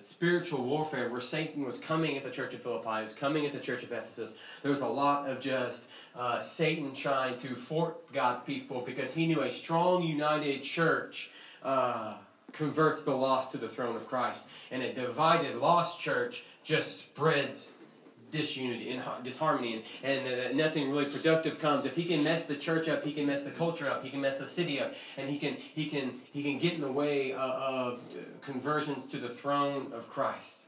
spiritual 0.00 0.64
warfare 0.64 1.10
where 1.10 1.20
Satan 1.20 1.64
was 1.64 1.78
coming 1.78 2.16
at 2.16 2.24
the 2.24 2.30
church 2.30 2.54
of 2.54 2.62
Philippi, 2.62 3.02
was 3.02 3.14
coming 3.14 3.46
at 3.46 3.52
the 3.52 3.60
church 3.60 3.82
of 3.82 3.92
Ephesus. 3.92 4.34
There 4.62 4.72
was 4.72 4.80
a 4.80 4.86
lot 4.86 5.28
of 5.28 5.40
just 5.40 5.86
uh, 6.16 6.40
Satan 6.40 6.92
trying 6.92 7.38
to 7.38 7.54
thwart 7.54 8.12
God's 8.12 8.40
people 8.40 8.82
because 8.84 9.12
he 9.12 9.26
knew 9.26 9.40
a 9.42 9.50
strong, 9.50 10.02
united 10.02 10.62
church 10.62 11.30
uh, 11.62 12.14
converts 12.52 13.02
the 13.02 13.14
lost 13.14 13.52
to 13.52 13.58
the 13.58 13.68
throne 13.68 13.94
of 13.94 14.06
Christ. 14.06 14.46
And 14.70 14.82
a 14.82 14.92
divided, 14.92 15.56
lost 15.56 16.00
church 16.00 16.44
just 16.64 16.98
spreads 16.98 17.72
disunity 18.30 18.90
and 18.90 19.02
disharmony 19.24 19.74
and, 19.74 20.26
and 20.26 20.26
uh, 20.26 20.52
nothing 20.52 20.90
really 20.90 21.04
productive 21.04 21.58
comes 21.60 21.84
if 21.84 21.96
he 21.96 22.04
can 22.04 22.22
mess 22.22 22.44
the 22.44 22.56
church 22.56 22.88
up 22.88 23.04
he 23.04 23.12
can 23.12 23.26
mess 23.26 23.42
the 23.42 23.50
culture 23.50 23.88
up 23.88 24.02
he 24.02 24.10
can 24.10 24.20
mess 24.20 24.38
the 24.38 24.46
city 24.46 24.80
up 24.80 24.92
and 25.16 25.28
he 25.28 25.38
can 25.38 25.54
he 25.54 25.86
can 25.86 26.12
he 26.32 26.42
can 26.42 26.58
get 26.58 26.74
in 26.74 26.80
the 26.80 26.92
way 26.92 27.32
of, 27.32 27.40
of 27.40 28.02
conversions 28.40 29.04
to 29.04 29.18
the 29.18 29.28
throne 29.28 29.92
of 29.92 30.08
christ 30.08 30.58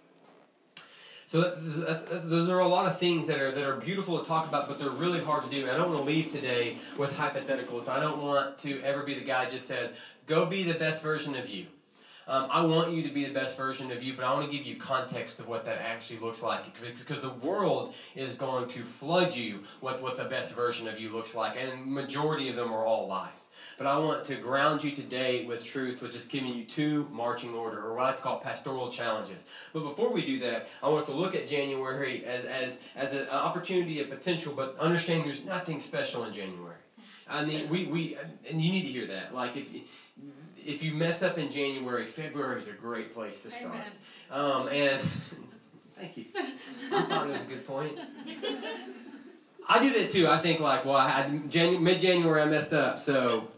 so 1.32 1.40
those 1.40 2.50
are 2.50 2.58
a 2.58 2.68
lot 2.68 2.84
of 2.84 2.98
things 2.98 3.26
that 3.26 3.40
are 3.40 3.50
that 3.50 3.64
are 3.64 3.76
beautiful 3.76 4.18
to 4.18 4.28
talk 4.28 4.46
about, 4.46 4.68
but 4.68 4.78
they're 4.78 4.90
really 4.90 5.20
hard 5.20 5.42
to 5.44 5.48
do. 5.48 5.66
I 5.66 5.78
don't 5.78 5.88
want 5.88 6.00
to 6.00 6.04
leave 6.04 6.30
today 6.30 6.76
with 6.98 7.16
hypotheticals. 7.16 7.88
I 7.88 8.00
don't 8.00 8.20
want 8.20 8.58
to 8.58 8.82
ever 8.82 9.02
be 9.02 9.14
the 9.14 9.24
guy 9.24 9.44
that 9.44 9.50
just 9.50 9.66
says, 9.66 9.94
"Go 10.26 10.44
be 10.44 10.62
the 10.62 10.78
best 10.78 11.00
version 11.00 11.34
of 11.34 11.48
you." 11.48 11.68
Um, 12.28 12.46
I 12.50 12.64
want 12.64 12.92
you 12.92 13.02
to 13.02 13.08
be 13.08 13.24
the 13.24 13.32
best 13.32 13.56
version 13.56 13.90
of 13.90 14.02
you, 14.02 14.14
but 14.14 14.24
I 14.24 14.32
want 14.32 14.48
to 14.48 14.56
give 14.56 14.64
you 14.64 14.76
context 14.76 15.40
of 15.40 15.48
what 15.48 15.64
that 15.64 15.78
actually 15.78 16.20
looks 16.20 16.42
like 16.42 16.64
because 16.80 17.20
the 17.20 17.30
world 17.30 17.94
is 18.14 18.34
going 18.34 18.68
to 18.68 18.82
flood 18.84 19.34
you 19.34 19.60
with 19.80 20.00
what 20.00 20.16
the 20.16 20.24
best 20.24 20.54
version 20.54 20.86
of 20.86 21.00
you 21.00 21.10
looks 21.10 21.34
like, 21.34 21.56
and 21.56 21.84
majority 21.86 22.48
of 22.48 22.54
them 22.54 22.72
are 22.72 22.84
all 22.84 23.08
lies. 23.08 23.48
But 23.76 23.86
I 23.86 23.98
want 23.98 24.24
to 24.24 24.36
ground 24.36 24.84
you 24.84 24.92
today 24.92 25.44
with 25.44 25.64
truth, 25.64 26.02
which 26.02 26.14
is 26.14 26.26
giving 26.26 26.54
you 26.54 26.64
two 26.64 27.08
marching 27.10 27.54
order, 27.54 27.84
or 27.84 27.96
what 27.96 28.12
it's 28.12 28.22
called 28.22 28.42
pastoral 28.42 28.90
challenges. 28.90 29.44
But 29.72 29.80
before 29.80 30.12
we 30.12 30.24
do 30.24 30.38
that, 30.40 30.68
I 30.82 30.88
want 30.88 31.02
us 31.02 31.08
to 31.08 31.14
look 31.14 31.34
at 31.34 31.48
January 31.48 32.24
as, 32.24 32.44
as, 32.44 32.78
as 32.94 33.12
an 33.12 33.28
opportunity, 33.30 34.00
a 34.00 34.04
potential, 34.04 34.52
but 34.54 34.76
understanding 34.78 35.24
there's 35.24 35.44
nothing 35.44 35.80
special 35.80 36.24
in 36.24 36.32
January. 36.32 36.76
I 37.28 37.44
mean, 37.44 37.68
we, 37.68 37.86
we, 37.86 38.16
and 38.48 38.60
you 38.60 38.72
need 38.72 38.82
to 38.82 38.88
hear 38.88 39.06
that. 39.06 39.34
Like, 39.34 39.56
if, 39.56 39.72
if 40.66 40.82
you 40.82 40.94
mess 40.94 41.22
up 41.22 41.38
in 41.38 41.50
January, 41.50 42.04
February 42.04 42.58
is 42.58 42.68
a 42.68 42.72
great 42.72 43.12
place 43.12 43.42
to 43.42 43.50
start. 43.50 43.76
Um, 44.30 44.68
and 44.68 45.00
thank 45.96 46.16
you. 46.16 46.26
I 46.34 47.02
thought 47.02 47.26
it 47.26 47.32
was 47.32 47.42
a 47.42 47.46
good 47.46 47.66
point. 47.66 47.98
I 49.68 49.78
do 49.80 49.90
that 49.90 50.10
too. 50.10 50.26
I 50.26 50.38
think 50.38 50.60
like, 50.60 50.84
well, 50.84 50.96
I 50.96 51.08
had 51.08 51.30
Janu- 51.50 51.80
mid 51.80 52.00
January 52.00 52.42
I 52.42 52.46
messed 52.46 52.72
up, 52.72 52.98
so 52.98 53.48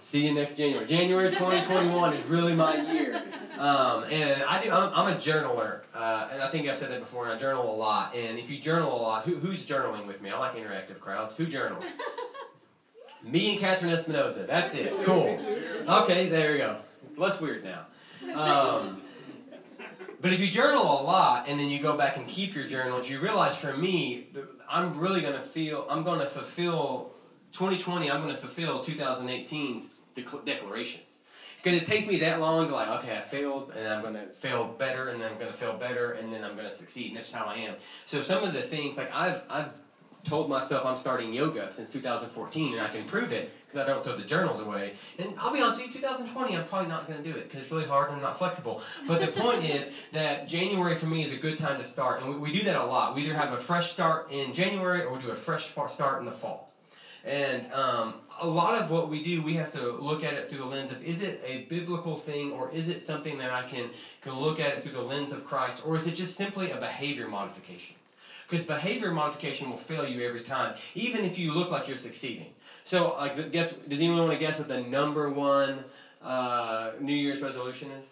see 0.00 0.26
you 0.26 0.34
next 0.34 0.56
January. 0.56 0.86
January 0.86 1.30
2021 1.30 2.14
is 2.14 2.24
really 2.26 2.54
my 2.54 2.76
year. 2.92 3.22
Um, 3.58 4.04
and 4.04 4.42
I 4.44 4.62
do. 4.62 4.70
I'm, 4.70 4.90
I'm 4.94 5.12
a 5.12 5.16
journaler, 5.16 5.82
uh, 5.94 6.30
and 6.32 6.42
I 6.42 6.48
think 6.48 6.66
I've 6.66 6.76
said 6.76 6.90
that 6.92 7.00
before. 7.00 7.24
And 7.24 7.34
I 7.34 7.36
journal 7.38 7.74
a 7.74 7.76
lot. 7.76 8.14
And 8.14 8.38
if 8.38 8.50
you 8.50 8.58
journal 8.58 8.90
a 8.90 9.00
lot, 9.02 9.24
who, 9.26 9.36
who's 9.36 9.66
journaling 9.66 10.06
with 10.06 10.22
me? 10.22 10.30
I 10.30 10.38
like 10.38 10.56
interactive 10.56 10.98
crowds. 10.98 11.36
Who 11.36 11.44
journals? 11.44 11.92
Me 13.22 13.52
and 13.52 13.60
Catherine 13.60 13.92
Espinosa. 13.92 14.44
That's 14.44 14.74
it. 14.74 14.92
Cool. 15.04 15.38
Okay, 15.88 16.28
there 16.28 16.52
you 16.52 16.58
go. 16.58 16.78
less 17.16 17.40
weird 17.40 17.64
now. 17.64 17.86
Um, 18.34 19.00
but 20.20 20.32
if 20.32 20.40
you 20.40 20.48
journal 20.48 20.82
a 20.82 21.02
lot 21.02 21.48
and 21.48 21.58
then 21.58 21.70
you 21.70 21.80
go 21.80 21.96
back 21.96 22.16
and 22.16 22.26
keep 22.26 22.54
your 22.54 22.66
journals, 22.66 23.08
you 23.08 23.18
realize 23.20 23.56
for 23.56 23.76
me, 23.76 24.28
I'm 24.68 24.98
really 24.98 25.22
going 25.22 25.34
to 25.34 25.40
feel, 25.40 25.86
I'm 25.90 26.04
going 26.04 26.20
to 26.20 26.26
fulfill 26.26 27.12
2020, 27.52 28.10
I'm 28.10 28.22
going 28.22 28.34
to 28.34 28.40
fulfill 28.40 28.84
2018's 28.84 29.98
declarations. 30.44 31.06
Because 31.62 31.80
it 31.82 31.86
takes 31.86 32.06
me 32.06 32.20
that 32.20 32.40
long 32.40 32.68
to 32.68 32.74
like, 32.74 32.88
okay, 33.00 33.18
I 33.18 33.20
failed, 33.20 33.72
and 33.76 33.86
I'm 33.86 34.00
going 34.00 34.14
to 34.14 34.26
fail 34.32 34.64
better, 34.78 35.08
and 35.08 35.20
then 35.20 35.30
I'm 35.30 35.38
going 35.38 35.50
to 35.50 35.56
fail 35.56 35.74
better, 35.74 36.12
and 36.12 36.32
then 36.32 36.42
I'm 36.42 36.56
going 36.56 36.68
to 36.70 36.74
succeed. 36.74 37.08
And 37.08 37.18
that's 37.18 37.30
how 37.30 37.44
I 37.44 37.56
am. 37.56 37.74
So 38.06 38.22
some 38.22 38.42
of 38.42 38.54
the 38.54 38.62
things, 38.62 38.96
like 38.96 39.14
I've, 39.14 39.42
I've 39.50 39.80
told 40.24 40.48
myself 40.48 40.84
I'm 40.84 40.96
starting 40.96 41.32
yoga 41.32 41.70
since 41.70 41.92
2014, 41.92 42.74
and 42.74 42.82
I 42.82 42.88
can 42.88 43.04
prove 43.04 43.32
it 43.32 43.52
because 43.66 43.80
I 43.80 43.86
don't 43.86 44.04
throw 44.04 44.16
the 44.16 44.24
journals 44.24 44.60
away. 44.60 44.94
And 45.18 45.32
I'll 45.38 45.52
be 45.52 45.60
honest 45.60 45.78
with 45.78 45.88
you, 45.88 46.00
2020, 46.00 46.56
I'm 46.56 46.64
probably 46.64 46.88
not 46.88 47.06
going 47.06 47.22
to 47.22 47.32
do 47.32 47.36
it 47.36 47.44
because 47.44 47.60
it's 47.60 47.70
really 47.70 47.86
hard 47.86 48.08
and 48.08 48.16
I'm 48.16 48.22
not 48.22 48.38
flexible. 48.38 48.82
But 49.06 49.20
the 49.20 49.26
point 49.40 49.64
is 49.64 49.90
that 50.12 50.48
January 50.48 50.94
for 50.94 51.06
me 51.06 51.22
is 51.22 51.32
a 51.32 51.36
good 51.36 51.58
time 51.58 51.78
to 51.78 51.84
start, 51.84 52.22
and 52.22 52.34
we, 52.34 52.50
we 52.50 52.52
do 52.52 52.64
that 52.64 52.76
a 52.76 52.84
lot. 52.84 53.14
We 53.14 53.22
either 53.22 53.34
have 53.34 53.52
a 53.52 53.58
fresh 53.58 53.92
start 53.92 54.30
in 54.30 54.52
January 54.52 55.02
or 55.02 55.16
we 55.16 55.22
do 55.22 55.30
a 55.30 55.34
fresh 55.34 55.72
start 55.88 56.18
in 56.18 56.24
the 56.24 56.32
fall. 56.32 56.70
And 57.24 57.70
um, 57.72 58.14
a 58.40 58.46
lot 58.46 58.80
of 58.80 58.90
what 58.90 59.08
we 59.08 59.22
do, 59.22 59.42
we 59.42 59.54
have 59.54 59.72
to 59.72 59.92
look 59.92 60.24
at 60.24 60.34
it 60.34 60.48
through 60.48 60.60
the 60.60 60.66
lens 60.66 60.90
of 60.90 61.04
is 61.04 61.20
it 61.20 61.40
a 61.44 61.64
biblical 61.64 62.16
thing 62.16 62.52
or 62.52 62.70
is 62.70 62.88
it 62.88 63.02
something 63.02 63.38
that 63.38 63.52
I 63.52 63.62
can, 63.62 63.90
can 64.22 64.38
look 64.38 64.58
at 64.58 64.78
it 64.78 64.82
through 64.82 64.92
the 64.92 65.02
lens 65.02 65.32
of 65.32 65.44
Christ 65.44 65.82
or 65.84 65.96
is 65.96 66.06
it 66.06 66.14
just 66.14 66.36
simply 66.36 66.70
a 66.70 66.76
behavior 66.76 67.28
modification? 67.28 67.96
Because 68.50 68.66
behavior 68.66 69.12
modification 69.12 69.70
will 69.70 69.76
fail 69.76 70.04
you 70.04 70.26
every 70.26 70.42
time, 70.42 70.74
even 70.96 71.24
if 71.24 71.38
you 71.38 71.54
look 71.54 71.70
like 71.70 71.86
you're 71.86 71.96
succeeding. 71.96 72.52
So, 72.84 73.14
like, 73.16 73.52
guess 73.52 73.74
does 73.74 74.00
anyone 74.00 74.18
want 74.26 74.32
to 74.32 74.38
guess 74.38 74.58
what 74.58 74.66
the 74.66 74.80
number 74.80 75.30
one 75.30 75.84
uh, 76.20 76.90
New 77.00 77.14
Year's 77.14 77.40
resolution 77.40 77.92
is? 77.92 78.10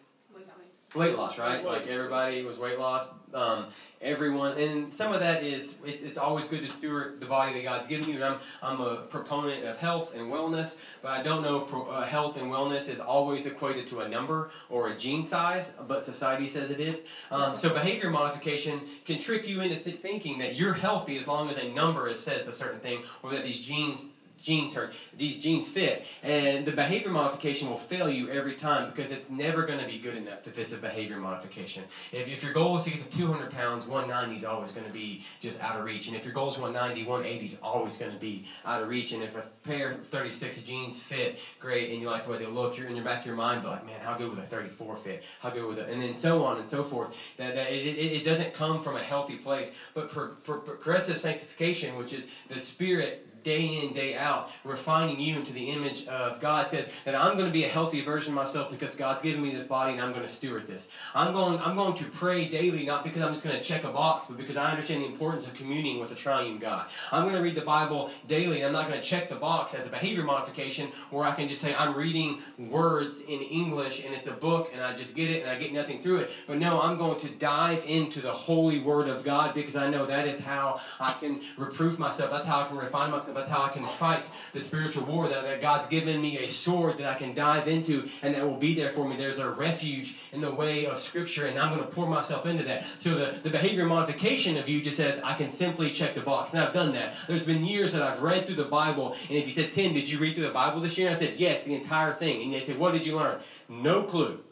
Weight 0.94 1.16
loss, 1.16 1.37
right? 1.38 1.62
Like 1.64 1.87
everybody 1.87 2.42
was 2.42 2.59
weight 2.59 2.79
loss. 2.79 3.09
Um, 3.35 3.66
everyone, 4.01 4.57
and 4.57 4.90
some 4.90 5.12
of 5.12 5.20
that 5.20 5.42
is 5.42 5.74
it's, 5.85 6.03
it's 6.03 6.16
always 6.16 6.46
good 6.46 6.61
to 6.61 6.66
steward 6.66 7.20
the 7.20 7.27
body 7.27 7.53
that 7.53 7.62
God's 7.62 7.87
given 7.87 8.09
you. 8.09 8.14
And 8.14 8.24
I'm 8.24 8.37
I'm 8.62 8.81
a 8.81 8.96
proponent 9.03 9.64
of 9.64 9.79
health 9.79 10.14
and 10.16 10.33
wellness, 10.33 10.77
but 11.03 11.11
I 11.11 11.22
don't 11.22 11.42
know 11.42 11.62
if 11.62 11.68
pro, 11.68 11.85
uh, 11.87 12.07
health 12.07 12.40
and 12.40 12.51
wellness 12.51 12.88
is 12.88 13.01
always 13.01 13.44
equated 13.44 13.87
to 13.88 14.01
a 14.01 14.09
number 14.09 14.51
or 14.70 14.88
a 14.88 14.96
jean 14.96 15.22
size, 15.22 15.72
but 15.87 16.03
society 16.03 16.48
says 16.48 16.70
it 16.70 16.81
is. 16.81 17.03
Um, 17.31 17.55
so 17.55 17.68
behavior 17.68 18.09
modification 18.09 18.81
can 19.05 19.18
trick 19.18 19.46
you 19.46 19.61
into 19.61 19.77
th- 19.77 19.96
thinking 19.96 20.38
that 20.38 20.57
you're 20.57 20.72
healthy 20.72 21.18
as 21.18 21.29
long 21.29 21.51
as 21.51 21.59
a 21.59 21.68
number 21.72 22.09
is, 22.09 22.18
says 22.18 22.48
a 22.48 22.55
certain 22.55 22.81
thing, 22.81 23.03
or 23.22 23.33
that 23.35 23.44
these 23.44 23.61
jeans 23.61 24.07
jeans 24.48 24.72
hurt, 24.72 24.98
these 25.16 25.38
jeans 25.38 25.66
fit. 25.66 26.11
And 26.22 26.64
the 26.64 26.72
behavior 26.72 27.11
modification 27.11 27.68
will 27.68 27.76
fail 27.76 28.08
you 28.08 28.30
every 28.30 28.54
time 28.54 28.90
because 28.90 29.12
it's 29.12 29.30
never 29.30 29.66
going 29.66 29.78
to 29.78 29.87
be 29.87 29.98
good 29.98 30.16
enough 30.16 30.46
if 30.46 30.58
it's 30.58 30.72
a 30.72 30.78
behavior 30.78 31.18
modification. 31.18 31.84
If, 32.12 32.28
if 32.28 32.42
your 32.42 32.54
goal 32.54 32.78
is 32.78 32.84
to 32.84 32.90
get 32.90 33.11
to 33.11 33.16
200 33.16 33.50
pounds, 33.50 33.87
190 33.87 34.34
is 34.34 34.44
always 34.44 34.72
going 34.72 34.87
to 34.87 34.92
be 34.92 35.22
just 35.38 35.61
out 35.61 35.78
of 35.78 35.84
reach. 35.84 36.08
And 36.08 36.16
if 36.16 36.24
your 36.24 36.32
goal 36.32 36.48
is 36.48 36.58
190, 36.58 37.06
180 37.06 37.44
is 37.44 37.58
always 37.62 37.96
going 37.96 38.12
to 38.12 38.18
be 38.18 38.46
out 38.64 38.82
of 38.82 38.88
reach. 38.88 39.12
And 39.12 39.22
if 39.22 39.37
a 39.37 39.44
pair 39.68 39.92
of 39.92 40.06
36 40.06 40.58
jeans 40.62 40.98
fit 40.98 41.38
great 41.61 41.90
and 41.90 42.00
you 42.00 42.08
like 42.08 42.24
the 42.24 42.30
way 42.30 42.38
they 42.38 42.46
look, 42.46 42.78
you're 42.78 42.88
in 42.88 42.96
your 42.96 43.04
back 43.04 43.20
of 43.20 43.26
your 43.26 43.37
mind, 43.37 43.62
but 43.62 43.70
like, 43.72 43.87
man, 43.87 44.00
how 44.00 44.16
good 44.16 44.30
would 44.30 44.38
a 44.38 44.42
34 44.42 44.96
fit? 44.96 45.24
How 45.40 45.50
good 45.50 45.66
would 45.66 45.78
it? 45.78 45.90
And 45.90 46.00
then 46.00 46.14
so 46.14 46.44
on 46.44 46.56
and 46.56 46.64
so 46.64 46.82
forth. 46.82 47.18
That, 47.37 47.54
that 47.54 47.70
it, 47.70 47.87
it, 47.87 48.22
it 48.22 48.24
doesn't 48.24 48.54
come 48.54 48.80
from 48.80 48.96
a 48.96 49.02
healthy 49.02 49.37
place. 49.37 49.70
But 49.92 50.11
pro, 50.11 50.30
pro, 50.30 50.61
progressive 50.61 51.18
sanctification, 51.18 51.96
which 51.96 52.14
is 52.14 52.26
the 52.48 52.58
spirit 52.58 53.28
day 53.42 53.83
in, 53.83 53.92
day 53.92 54.14
out, 54.14 54.51
refining 54.64 55.20
you 55.20 55.37
into 55.37 55.53
the 55.53 55.70
image 55.70 56.07
of 56.07 56.40
God 56.40 56.68
says 56.68 56.92
that 57.05 57.14
I'm 57.14 57.35
going 57.37 57.46
to 57.46 57.53
be 57.53 57.64
a 57.64 57.68
healthy 57.68 58.01
version 58.01 58.33
of 58.33 58.37
myself 58.37 58.70
because 58.70 58.96
God's 58.96 59.22
given 59.22 59.42
me 59.42 59.51
this 59.51 59.64
body 59.64 59.92
and 59.92 60.01
I'm 60.03 60.12
going 60.12 60.27
to 60.27 60.33
steward 60.33 60.66
this. 60.66 60.88
I'm 61.14 61.33
going, 61.33 61.59
I'm 61.61 61.77
going 61.77 61.94
to 61.98 62.05
pray 62.05 62.48
daily, 62.48 62.85
not 62.85 63.05
because 63.05 63.22
I'm 63.22 63.33
just 63.33 63.44
going 63.44 63.57
to 63.57 63.62
check 63.62 63.85
a 63.85 63.90
box, 63.90 64.27
but 64.27 64.37
because 64.37 64.57
I 64.57 64.70
understand 64.70 65.03
the 65.03 65.07
importance 65.07 65.46
of 65.46 65.55
communing 65.55 65.98
with 65.98 66.12
a 66.12 66.14
triune 66.14 66.59
God. 66.59 66.87
I'm 67.12 67.22
going 67.22 67.37
to 67.37 67.42
read 67.42 67.55
the 67.55 67.62
Bible 67.62 68.11
daily 68.27 68.59
and 68.59 68.66
I'm 68.66 68.72
not 68.72 68.88
going 68.88 69.01
to 69.01 69.07
check 69.07 69.29
the 69.29 69.37
box 69.37 69.74
as 69.74 69.87
a 69.87 69.90
behavior 69.90 70.24
modification 70.24 70.88
where 71.11 71.24
I 71.24 71.33
can 71.33 71.48
just 71.48 71.61
say 71.61 71.74
I'm 71.74 71.94
reading 71.94 72.38
words 72.59 73.20
in 73.20 73.40
English 73.40 74.05
and 74.05 74.14
it's 74.14 74.27
a 74.27 74.33
book 74.33 74.70
and 74.72 74.83
I 74.83 74.94
just 74.94 75.14
get 75.14 75.31
it 75.31 75.42
and 75.42 75.51
I 75.51 75.59
get 75.59 75.72
nothing 75.72 75.98
through 75.98 76.18
it. 76.18 76.37
But 76.46 76.59
no, 76.59 76.81
I'm 76.81 76.98
going 76.98 77.18
to 77.20 77.29
dive 77.29 77.85
into 77.87 78.20
the 78.20 78.33
holy 78.33 78.81
word 78.81 79.09
of 79.09 79.24
God 79.24 79.55
because 79.55 79.77
I 79.77 79.88
know 79.90 80.07
that 80.07 80.27
is 80.27 80.40
how 80.40 80.81
I 81.01 81.12
can 81.12 81.40
reproof 81.57 81.98
myself. 81.98 82.31
That's 82.31 82.46
how 82.46 82.61
I 82.61 82.68
can 82.68 82.77
refine 82.77 83.11
myself 83.11 83.28
that's 83.35 83.49
how 83.49 83.62
I 83.62 83.69
can 83.69 83.83
fight 83.83 84.29
the 84.53 84.61
spiritual 84.61 85.05
war. 85.05 85.29
That, 85.29 85.45
that 85.45 85.61
God's 85.61 85.87
given 85.87 86.21
me 86.21 86.38
a 86.38 86.49
sword 86.49 86.99
that 86.99 87.07
I 87.07 87.19
can 87.19 87.35
dive 87.35 87.69
into 87.69 88.07
and 88.23 88.35
that 88.35 88.45
will 88.45 88.57
be 88.57 88.75
there 88.75 88.91
for 88.91 89.09
me. 89.09 89.17
There's 89.17 89.38
a 89.38 89.49
refuge 89.49 90.17
in 90.33 90.41
the 90.41 90.53
way 90.53 90.87
of 90.87 90.99
Scripture, 90.99 91.47
and 91.47 91.59
I'm 91.59 91.75
going 91.75 91.87
to 91.87 91.95
pour 91.95 92.09
myself 92.09 92.47
into 92.47 92.64
that. 92.64 92.85
So 93.01 93.11
the, 93.11 93.38
the 93.38 93.51
behavior 93.51 93.87
modification 93.87 94.57
of 94.57 94.69
you 94.69 94.83
just 94.83 94.97
says, 94.97 95.21
I 95.23 95.35
can 95.35 95.49
simply 95.49 95.91
check 95.91 96.14
the 96.14 96.21
box. 96.21 96.53
And 96.53 96.62
I've 96.62 96.73
done 96.73 96.93
that. 96.93 97.17
There's 97.27 97.47
been 97.47 97.64
years 97.64 97.93
that 97.93 98.03
I've 98.03 98.23
read 98.23 98.47
through 98.47 98.57
the 98.57 98.64
Bible, 98.64 99.17
and 99.29 99.38
if 99.38 99.47
you 99.47 99.53
said, 99.53 99.73
Tim, 99.73 99.95
did 99.95 100.09
you 100.09 100.19
read 100.19 100.35
through 100.35 100.47
the 100.47 100.53
Bible 100.53 100.81
this 100.81 100.97
year? 100.99 101.09
And 101.09 101.17
I 101.17 101.19
said, 101.19 101.37
yes, 101.37 101.62
the 101.62 101.75
entire 101.75 102.12
thing. 102.12 102.43
And 102.43 102.53
they 102.53 102.61
said, 102.61 102.79
what 102.79 102.93
did 102.93 103.07
you 103.07 103.17
learn? 103.17 103.41
No 103.69 104.05
clue. 104.05 104.43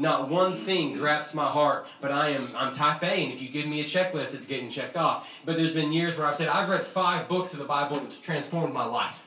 Not 0.00 0.30
one 0.30 0.54
thing 0.54 0.94
grasps 0.94 1.34
my 1.34 1.44
heart, 1.44 1.86
but 2.00 2.10
I 2.10 2.30
am 2.30 2.42
I'm 2.56 2.72
type 2.72 3.02
A, 3.02 3.06
and 3.06 3.30
if 3.30 3.42
you 3.42 3.50
give 3.50 3.66
me 3.66 3.82
a 3.82 3.84
checklist, 3.84 4.32
it's 4.32 4.46
getting 4.46 4.70
checked 4.70 4.96
off. 4.96 5.30
But 5.44 5.58
there's 5.58 5.74
been 5.74 5.92
years 5.92 6.16
where 6.16 6.26
I've 6.26 6.36
said 6.36 6.48
I've 6.48 6.70
read 6.70 6.86
five 6.86 7.28
books 7.28 7.52
of 7.52 7.58
the 7.58 7.66
Bible 7.66 7.98
it's 7.98 8.18
transformed 8.18 8.72
my 8.72 8.86
life. 8.86 9.26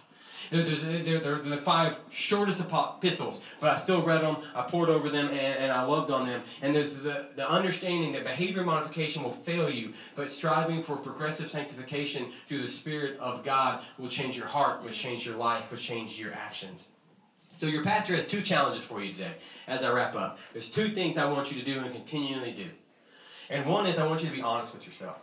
There's, 0.50 0.84
they're, 0.84 1.20
they're, 1.20 1.38
the 1.38 1.58
five 1.58 2.00
shortest 2.12 2.60
epistles, 2.60 3.42
but 3.60 3.70
I 3.70 3.76
still 3.76 4.02
read 4.02 4.22
them, 4.22 4.38
I 4.56 4.64
poured 4.64 4.90
over 4.90 5.10
them, 5.10 5.28
and, 5.28 5.36
and 5.36 5.72
I 5.72 5.84
loved 5.84 6.10
on 6.10 6.26
them. 6.26 6.42
And 6.64 6.74
there's 6.74 6.96
the, 6.96 7.30
the 7.36 7.48
understanding 7.48 8.12
that 8.14 8.24
behavior 8.24 8.64
modification 8.64 9.22
will 9.22 9.32
fail 9.32 9.70
you, 9.70 9.94
but 10.16 10.30
striving 10.30 10.82
for 10.82 10.98
progressive 10.98 11.50
sanctification 11.50 12.28
through 12.48 12.62
the 12.64 12.68
Spirit 12.68 13.20
of 13.20 13.44
God 13.44 13.84
will 14.00 14.10
change 14.10 14.38
your 14.38 14.48
heart, 14.48 14.84
will 14.84 14.90
change 14.90 15.26
your 15.26 15.38
life, 15.38 15.70
will 15.70 15.78
change 15.78 16.20
your 16.20 16.34
actions. 16.34 16.88
So 17.64 17.70
your 17.70 17.82
pastor 17.86 18.14
has 18.14 18.28
two 18.28 18.42
challenges 18.42 18.84
for 18.84 19.02
you 19.02 19.14
today 19.14 19.32
as 19.70 19.86
I 19.86 19.92
wrap 19.94 20.18
up. 20.18 20.38
There's 20.52 20.70
two 20.70 20.90
things 20.90 21.18
I 21.18 21.32
want 21.32 21.50
you 21.50 21.58
to 21.58 21.64
do 21.64 21.80
and 21.80 21.94
continually 21.94 22.52
do. 22.52 22.66
And 23.50 23.66
one 23.66 23.86
is 23.86 23.98
I 24.00 24.06
want 24.06 24.22
you 24.22 24.28
to 24.28 24.36
be 24.36 24.42
honest 24.42 24.74
with 24.74 24.86
yourself. 24.86 25.18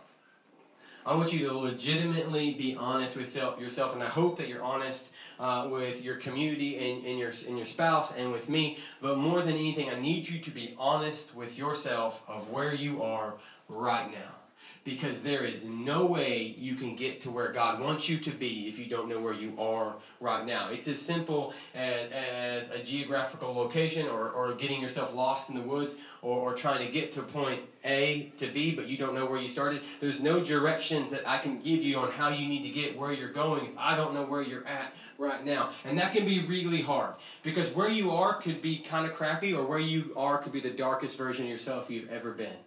I 1.05 1.15
want 1.15 1.31
you 1.31 1.47
to 1.47 1.55
legitimately 1.55 2.55
be 2.55 2.75
honest 2.75 3.15
with 3.15 3.35
yourself, 3.35 3.93
and 3.93 4.01
I 4.01 4.07
hope 4.07 4.39
that 4.39 4.47
you're 4.47 4.63
honest 4.63 5.09
uh, 5.39 5.67
with 5.71 6.03
your 6.03 6.15
community 6.15 6.77
and, 6.77 7.05
and, 7.05 7.19
your, 7.19 7.31
and 7.47 7.57
your 7.57 7.67
spouse 7.67 8.11
and 8.17 8.31
with 8.31 8.49
me. 8.49 8.79
But 9.03 9.19
more 9.19 9.43
than 9.43 9.53
anything, 9.53 9.91
I 9.91 9.99
need 9.99 10.27
you 10.27 10.39
to 10.39 10.49
be 10.49 10.73
honest 10.79 11.35
with 11.35 11.59
yourself 11.59 12.23
of 12.27 12.49
where 12.49 12.73
you 12.73 13.03
are 13.03 13.35
right 13.69 14.11
now 14.11 14.40
because 14.83 15.21
there 15.21 15.43
is 15.43 15.63
no 15.63 16.05
way 16.05 16.55
you 16.57 16.75
can 16.75 16.95
get 16.95 17.21
to 17.21 17.29
where 17.29 17.51
God 17.51 17.79
wants 17.79 18.09
you 18.09 18.17
to 18.17 18.31
be 18.31 18.67
if 18.67 18.79
you 18.79 18.85
don't 18.85 19.07
know 19.07 19.21
where 19.21 19.33
you 19.33 19.53
are 19.59 19.95
right 20.19 20.45
now. 20.45 20.69
It's 20.71 20.87
as 20.87 20.99
simple 20.99 21.53
as, 21.75 22.11
as 22.11 22.71
a 22.71 22.83
geographical 22.83 23.53
location 23.53 24.07
or, 24.07 24.31
or 24.31 24.53
getting 24.55 24.81
yourself 24.81 25.13
lost 25.13 25.49
in 25.49 25.55
the 25.55 25.61
woods 25.61 25.95
or, 26.23 26.37
or 26.37 26.55
trying 26.55 26.85
to 26.85 26.91
get 26.91 27.11
to 27.13 27.21
point 27.21 27.61
A 27.85 28.31
to 28.39 28.47
B, 28.47 28.73
but 28.75 28.87
you 28.87 28.97
don't 28.97 29.13
know 29.13 29.27
where 29.27 29.39
you 29.39 29.49
started. 29.49 29.81
There's 29.99 30.19
no 30.19 30.43
directions 30.43 31.11
that 31.11 31.27
I 31.27 31.37
can 31.37 31.61
give 31.61 31.83
you 31.83 31.97
on 31.97 32.11
how 32.11 32.29
you 32.29 32.47
need 32.47 32.63
to 32.63 32.69
get 32.69 32.97
where 32.97 33.13
you're 33.13 33.29
going 33.29 33.67
if 33.67 33.77
I 33.77 33.95
don't 33.95 34.15
know 34.15 34.25
where 34.25 34.41
you're 34.41 34.67
at 34.67 34.93
right 35.19 35.45
now. 35.45 35.69
And 35.85 35.97
that 35.99 36.13
can 36.13 36.25
be 36.25 36.45
really 36.45 36.81
hard 36.81 37.13
because 37.43 37.71
where 37.71 37.89
you 37.89 38.11
are 38.11 38.33
could 38.33 38.61
be 38.61 38.77
kind 38.77 39.05
of 39.05 39.13
crappy, 39.13 39.53
or 39.53 39.63
where 39.63 39.79
you 39.79 40.13
are 40.17 40.39
could 40.39 40.51
be 40.51 40.59
the 40.59 40.71
darkest 40.71 41.17
version 41.17 41.45
of 41.45 41.51
yourself 41.51 41.91
you've 41.91 42.09
ever 42.09 42.31
been. 42.31 42.57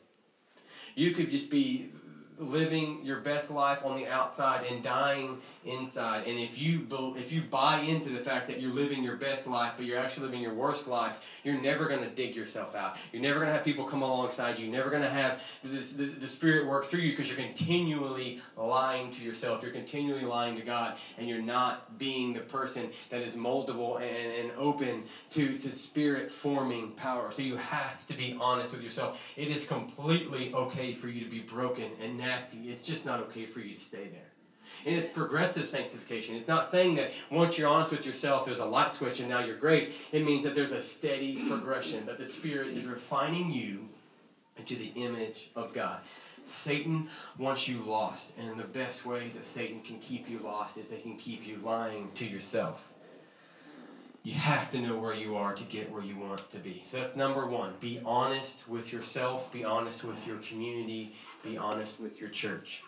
You 0.95 1.11
could 1.11 1.31
just 1.31 1.51
be 1.51 1.91
living 2.39 3.05
your 3.05 3.21
best 3.21 3.51
life 3.51 3.85
on 3.85 3.97
the 3.97 4.07
outside 4.07 4.67
and 4.71 4.83
dying 4.83 5.39
inside. 5.65 6.27
And 6.27 6.39
if 6.39 6.59
you 6.59 6.87
if 7.17 7.33
you 7.33 7.43
buy 7.43 7.79
into 7.81 8.11
the 8.11 8.19
fact 8.19 8.49
that 8.49 8.61
you're 8.61 8.73
living 8.73 9.05
your 9.05 9.17
best 9.17 9.47
life, 9.47 9.75
but 9.77 9.87
you're 9.87 9.99
actually 9.99 10.27
living 10.27 10.43
your 10.43 10.55
worst 10.55 10.89
life, 10.89 11.25
you're 11.45 11.61
never 11.61 11.87
going 11.87 12.03
to 12.03 12.11
dig 12.11 12.35
yourself 12.35 12.75
out. 12.75 12.97
You're 13.13 13.23
never 13.23 13.37
going 13.37 13.49
to 13.49 13.55
have 13.55 13.65
people 13.65 13.85
come 13.85 14.03
alongside 14.03 14.59
you. 14.59 14.67
You're 14.67 14.77
never 14.77 14.91
going 14.91 15.03
to 15.03 15.09
have 15.09 15.45
this, 15.63 15.93
the, 15.93 16.07
the 16.07 16.27
Spirit 16.27 16.67
work 16.67 16.85
through 16.87 17.01
you 17.01 17.11
because 17.11 17.29
you're 17.29 17.39
continually 17.39 18.41
lying 18.57 19.11
to 19.13 19.23
yourself. 19.23 19.63
You're 19.63 19.73
continually 19.73 20.25
lying 20.25 20.57
to 20.57 20.63
God, 20.63 20.97
and 21.19 21.29
you're 21.29 21.43
not 21.43 21.99
being 21.99 22.33
the 22.33 22.41
person 22.41 22.89
that 23.11 23.21
is 23.21 23.37
moldable 23.37 23.97
and, 24.01 24.51
and 24.51 24.59
open 24.59 25.03
to, 25.31 25.59
to 25.59 25.69
Spirit 25.71 26.31
forming 26.31 26.93
power. 26.93 27.31
So 27.31 27.43
you 27.43 27.57
have 27.57 28.07
to 28.09 28.15
be 28.15 28.37
honest 28.41 28.73
with 28.73 28.83
yourself. 28.83 29.23
It 29.37 29.49
is 29.49 29.67
completely 29.67 30.53
okay 30.53 30.93
for 30.93 31.09
you 31.09 31.25
to 31.25 31.31
be 31.31 31.41
broken 31.41 31.91
and 32.03 32.19
nasty. 32.25 32.59
It's 32.69 32.83
just 32.83 33.07
not 33.07 33.21
okay 33.21 33.47
for 33.47 33.61
you 33.61 33.75
to 33.75 33.81
stay 33.81 34.09
there. 34.09 34.31
And 34.87 34.95
it's 34.95 35.09
progressive 35.09 35.67
sanctification. 35.67 36.35
It's 36.35 36.49
not 36.49 36.65
saying 36.65 36.97
that 36.97 37.13
once 37.31 37.59
you're 37.59 37.69
honest 37.69 37.91
with 37.91 38.07
yourself, 38.07 38.45
there's 38.45 38.59
a 38.59 38.65
light 38.65 38.91
switch 38.91 39.21
and 39.21 39.29
now 39.29 39.41
you're 39.41 39.57
great. 39.57 39.99
It 40.13 40.25
means 40.25 40.45
that 40.45 40.55
there's 40.55 40.73
a 40.73 40.81
steady 40.81 41.49
progression, 41.49 42.07
that 42.07 42.19
the 42.19 42.25
Spirit 42.25 42.69
is 42.69 42.87
refining 42.87 43.51
you 43.51 43.89
into 44.57 44.77
the 44.77 44.93
image 44.97 45.51
of 45.55 45.73
God. 45.75 46.01
Satan 46.47 47.09
wants 47.39 47.69
you 47.69 47.79
lost, 47.79 48.35
and 48.39 48.59
the 48.59 48.65
best 48.65 49.07
way 49.07 49.29
that 49.29 49.45
Satan 49.45 49.81
can 49.81 49.99
keep 49.99 50.29
you 50.29 50.39
lost 50.39 50.77
is 50.77 50.91
they 50.91 50.99
can 50.99 51.17
keep 51.17 51.47
you 51.47 51.57
lying 51.57 52.11
to 52.17 52.27
yourself. 52.27 52.87
You 54.23 54.35
have 54.35 54.71
to 54.73 54.81
know 54.81 54.99
where 54.99 55.15
you 55.15 55.37
are 55.37 55.55
to 55.55 55.65
get 55.65 55.91
where 55.91 56.03
you 56.03 56.17
want 56.17 56.51
to 56.51 56.59
be. 56.59 56.83
So 56.87 56.99
that's 56.99 57.17
number 57.17 57.47
one. 57.47 57.75
Be 57.81 58.01
honest 58.05 58.69
with 58.69 58.93
yourself, 58.93 59.53
be 59.53 59.65
honest 59.65 60.05
with 60.05 60.27
your 60.27 60.39
community, 60.39 61.17
be 61.45 61.59
honest 61.59 62.01
with 62.01 62.21
your 62.21 62.31
church. 62.31 62.83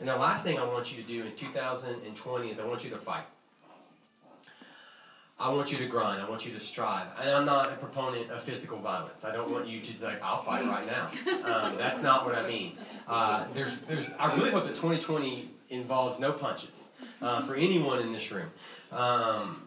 And 0.00 0.08
the 0.08 0.16
last 0.16 0.44
thing 0.44 0.58
I 0.58 0.64
want 0.64 0.92
you 0.92 1.02
to 1.02 1.08
do 1.08 1.24
in 1.24 1.32
2020 1.32 2.50
is 2.50 2.60
I 2.60 2.66
want 2.66 2.84
you 2.84 2.90
to 2.90 2.96
fight. 2.96 3.24
I 5.40 5.52
want 5.52 5.70
you 5.70 5.78
to 5.78 5.86
grind. 5.86 6.20
I 6.20 6.28
want 6.28 6.44
you 6.44 6.52
to 6.52 6.60
strive. 6.60 7.06
And 7.20 7.30
I'm 7.30 7.46
not 7.46 7.68
a 7.68 7.76
proponent 7.76 8.28
of 8.30 8.42
physical 8.42 8.78
violence. 8.78 9.24
I 9.24 9.32
don't 9.32 9.50
want 9.52 9.68
you 9.68 9.80
to 9.80 10.04
like, 10.04 10.20
I'll 10.22 10.38
fight 10.38 10.66
right 10.66 10.86
now. 10.86 11.10
Um, 11.28 11.76
that's 11.76 12.02
not 12.02 12.24
what 12.26 12.34
I 12.34 12.46
mean. 12.48 12.72
Uh, 13.06 13.46
there's, 13.54 13.76
there's. 13.78 14.10
I 14.18 14.34
really 14.36 14.50
hope 14.50 14.64
that 14.64 14.74
2020 14.74 15.48
involves 15.70 16.18
no 16.18 16.32
punches 16.32 16.88
uh, 17.22 17.40
for 17.42 17.54
anyone 17.54 18.00
in 18.00 18.12
this 18.12 18.32
room. 18.32 18.50
Um, 18.90 19.62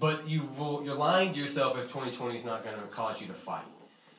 but 0.00 0.26
you 0.28 0.48
will. 0.58 0.82
You're 0.84 0.94
lying 0.94 1.32
to 1.34 1.40
yourself 1.40 1.78
if 1.78 1.84
2020 1.84 2.38
is 2.38 2.44
not 2.44 2.64
going 2.64 2.76
to 2.76 2.82
cause 2.86 3.20
you 3.20 3.26
to 3.26 3.34
fight. 3.34 3.64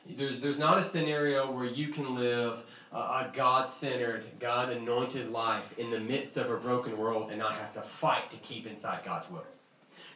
There's, 0.08 0.40
there's 0.40 0.58
not 0.58 0.78
a 0.78 0.82
scenario 0.82 1.50
where 1.50 1.66
you 1.66 1.88
can 1.88 2.14
live 2.14 2.64
a 2.92 3.28
God 3.32 3.68
centered, 3.68 4.24
God 4.38 4.70
anointed 4.70 5.30
life 5.30 5.76
in 5.78 5.90
the 5.90 6.00
midst 6.00 6.36
of 6.36 6.50
a 6.50 6.56
broken 6.56 6.96
world 6.96 7.30
and 7.30 7.38
not 7.38 7.52
have 7.52 7.74
to 7.74 7.82
fight 7.82 8.30
to 8.30 8.36
keep 8.38 8.66
inside 8.66 9.04
God's 9.04 9.30
will. 9.30 9.44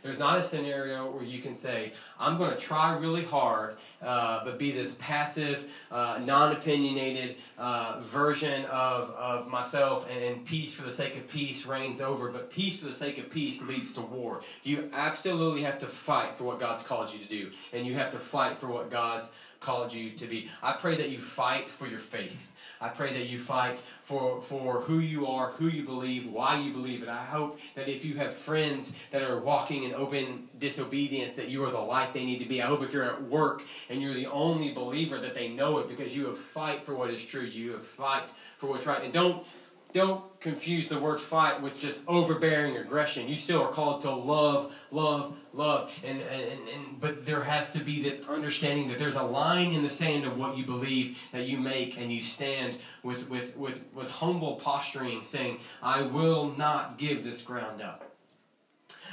There's 0.02 0.18
not 0.18 0.38
a 0.38 0.42
scenario 0.42 1.10
where 1.10 1.22
you 1.22 1.42
can 1.42 1.54
say, 1.54 1.92
I'm 2.18 2.38
going 2.38 2.52
to 2.52 2.56
try 2.56 2.96
really 2.96 3.24
hard, 3.24 3.76
uh, 4.00 4.42
but 4.44 4.58
be 4.58 4.70
this 4.70 4.96
passive, 4.98 5.74
uh, 5.90 6.20
non 6.24 6.52
opinionated 6.52 7.36
uh, 7.58 8.00
version 8.00 8.64
of, 8.64 9.10
of 9.10 9.48
myself, 9.48 10.10
and, 10.10 10.24
and 10.24 10.46
peace 10.46 10.72
for 10.72 10.82
the 10.82 10.90
sake 10.90 11.16
of 11.16 11.30
peace 11.30 11.66
reigns 11.66 12.00
over, 12.00 12.30
but 12.30 12.50
peace 12.50 12.80
for 12.80 12.86
the 12.86 12.94
sake 12.94 13.18
of 13.18 13.28
peace 13.28 13.60
leads 13.60 13.92
to 13.92 14.00
war. 14.00 14.40
You 14.62 14.88
absolutely 14.94 15.62
have 15.64 15.78
to 15.80 15.86
fight 15.86 16.34
for 16.34 16.44
what 16.44 16.60
God's 16.60 16.82
called 16.82 17.12
you 17.12 17.18
to 17.18 17.28
do, 17.28 17.50
and 17.74 17.86
you 17.86 17.92
have 17.94 18.10
to 18.12 18.18
fight 18.18 18.56
for 18.56 18.68
what 18.68 18.90
God's 18.90 19.28
called 19.60 19.92
you 19.92 20.10
to 20.10 20.26
be. 20.26 20.48
I 20.62 20.72
pray 20.72 20.96
that 20.96 21.10
you 21.10 21.18
fight 21.18 21.68
for 21.68 21.86
your 21.86 21.98
faith. 21.98 22.46
I 22.82 22.88
pray 22.88 23.12
that 23.12 23.28
you 23.28 23.38
fight 23.38 23.82
for, 24.04 24.40
for 24.40 24.80
who 24.80 25.00
you 25.00 25.26
are, 25.26 25.50
who 25.50 25.68
you 25.68 25.84
believe, 25.84 26.30
why 26.30 26.58
you 26.58 26.72
believe 26.72 27.02
it. 27.02 27.10
I 27.10 27.24
hope 27.24 27.60
that 27.74 27.88
if 27.88 28.06
you 28.06 28.14
have 28.14 28.32
friends 28.32 28.92
that 29.10 29.22
are 29.22 29.38
walking 29.38 29.84
in 29.84 29.92
open 29.92 30.48
disobedience, 30.58 31.34
that 31.34 31.48
you 31.48 31.62
are 31.64 31.70
the 31.70 31.78
light 31.78 32.14
they 32.14 32.24
need 32.24 32.38
to 32.38 32.48
be. 32.48 32.62
I 32.62 32.66
hope 32.66 32.82
if 32.82 32.94
you're 32.94 33.04
at 33.04 33.22
work 33.24 33.62
and 33.90 34.00
you're 34.00 34.14
the 34.14 34.28
only 34.28 34.72
believer, 34.72 35.18
that 35.18 35.34
they 35.34 35.48
know 35.48 35.78
it 35.80 35.88
because 35.88 36.16
you 36.16 36.26
have 36.26 36.38
fight 36.38 36.82
for 36.82 36.94
what 36.94 37.10
is 37.10 37.22
true. 37.22 37.42
You 37.42 37.72
have 37.72 37.84
fight 37.84 38.22
for 38.56 38.68
what's 38.70 38.86
right. 38.86 39.04
And 39.04 39.12
don't 39.12 39.46
don't 39.92 40.40
confuse 40.40 40.88
the 40.88 40.98
word 40.98 41.20
fight 41.20 41.60
with 41.60 41.80
just 41.80 42.00
overbearing 42.06 42.76
aggression. 42.76 43.28
You 43.28 43.34
still 43.34 43.62
are 43.62 43.70
called 43.70 44.02
to 44.02 44.10
love, 44.10 44.78
love, 44.90 45.36
love. 45.52 45.96
And, 46.04 46.20
and, 46.20 46.60
and 46.74 47.00
but 47.00 47.26
there 47.26 47.42
has 47.42 47.72
to 47.72 47.80
be 47.80 48.02
this 48.02 48.26
understanding 48.26 48.88
that 48.88 48.98
there's 48.98 49.16
a 49.16 49.22
line 49.22 49.72
in 49.72 49.82
the 49.82 49.90
sand 49.90 50.24
of 50.24 50.38
what 50.38 50.56
you 50.56 50.64
believe 50.64 51.22
that 51.32 51.46
you 51.46 51.58
make 51.58 51.98
and 51.98 52.12
you 52.12 52.20
stand 52.20 52.78
with, 53.02 53.28
with, 53.28 53.56
with, 53.56 53.84
with 53.94 54.10
humble 54.10 54.56
posturing 54.56 55.24
saying, 55.24 55.58
I 55.82 56.02
will 56.02 56.54
not 56.56 56.98
give 56.98 57.24
this 57.24 57.40
ground 57.42 57.82
up. 57.82 58.10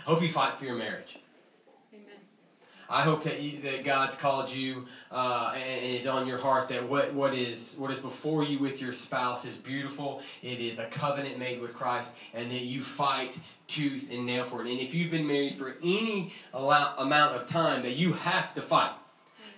Hope 0.05 0.21
you 0.21 0.29
fight 0.29 0.53
for 0.53 0.65
your 0.65 0.75
marriage. 0.75 1.19
I 2.89 3.01
hope 3.01 3.23
that 3.23 3.41
you, 3.41 3.59
that 3.59 3.83
God's 3.83 4.15
called 4.15 4.53
you 4.53 4.85
uh, 5.11 5.53
and 5.55 5.85
it's 5.85 6.07
on 6.07 6.27
your 6.27 6.37
heart 6.37 6.69
that 6.69 6.87
what, 6.87 7.13
what 7.13 7.33
is 7.33 7.75
what 7.77 7.91
is 7.91 7.99
before 7.99 8.43
you 8.43 8.59
with 8.59 8.81
your 8.81 8.93
spouse 8.93 9.45
is 9.45 9.57
beautiful. 9.57 10.21
It 10.41 10.59
is 10.59 10.79
a 10.79 10.85
covenant 10.85 11.37
made 11.37 11.59
with 11.61 11.73
Christ, 11.73 12.15
and 12.33 12.49
that 12.51 12.61
you 12.61 12.81
fight 12.81 13.37
tooth 13.67 14.09
and 14.11 14.25
nail 14.25 14.45
for 14.45 14.61
it. 14.63 14.69
And 14.69 14.79
if 14.79 14.95
you've 14.95 15.11
been 15.11 15.27
married 15.27 15.55
for 15.55 15.75
any 15.83 16.33
amount 16.53 17.35
of 17.35 17.47
time, 17.49 17.81
that 17.81 17.95
you 17.95 18.13
have 18.13 18.53
to 18.55 18.61
fight. 18.61 18.91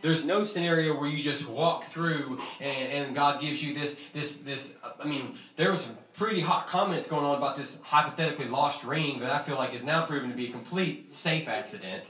There's 0.02 0.24
no 0.24 0.46
scenario 0.46 0.98
where 0.98 1.10
you 1.10 1.22
just 1.22 1.46
walk 1.46 1.84
through 1.84 2.40
and, 2.62 2.92
and 2.92 3.16
God 3.16 3.42
gives 3.42 3.64
you 3.64 3.74
this 3.74 3.98
this 4.14 4.32
this. 4.32 4.74
I 5.00 5.06
mean, 5.06 5.36
there 5.56 5.72
was 5.72 5.82
some 5.82 5.98
pretty 6.16 6.42
hot 6.42 6.68
comments 6.68 7.08
going 7.08 7.26
on 7.26 7.38
about 7.38 7.56
this 7.56 7.80
hypothetically 7.84 8.48
lost 8.48 8.84
ring 8.84 9.20
that 9.20 9.32
I 9.32 9.40
feel 9.40 9.56
like 9.56 9.74
is 9.74 9.84
now 9.84 10.06
proven 10.06 10.30
to 10.30 10.36
be 10.36 10.48
a 10.48 10.52
complete 10.52 11.14
safe 11.14 11.48
accident. 11.48 12.04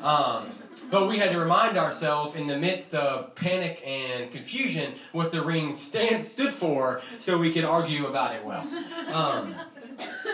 Um, 0.00 0.44
but 0.90 1.08
we 1.08 1.18
had 1.18 1.32
to 1.32 1.38
remind 1.38 1.76
ourselves 1.76 2.36
in 2.36 2.46
the 2.46 2.58
midst 2.58 2.94
of 2.94 3.34
panic 3.34 3.82
and 3.86 4.30
confusion 4.30 4.94
what 5.12 5.32
the 5.32 5.42
ring 5.42 5.72
stand, 5.72 6.22
stood 6.24 6.52
for 6.52 7.00
so 7.18 7.38
we 7.38 7.52
could 7.52 7.64
argue 7.64 8.06
about 8.06 8.34
it 8.34 8.44
well. 8.44 8.66
Um, 9.12 9.54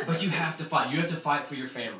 but 0.06 0.22
you 0.22 0.30
have 0.30 0.56
to 0.58 0.64
fight. 0.64 0.90
You 0.90 1.00
have 1.00 1.10
to 1.10 1.16
fight 1.16 1.44
for 1.44 1.54
your 1.54 1.66
family. 1.66 1.98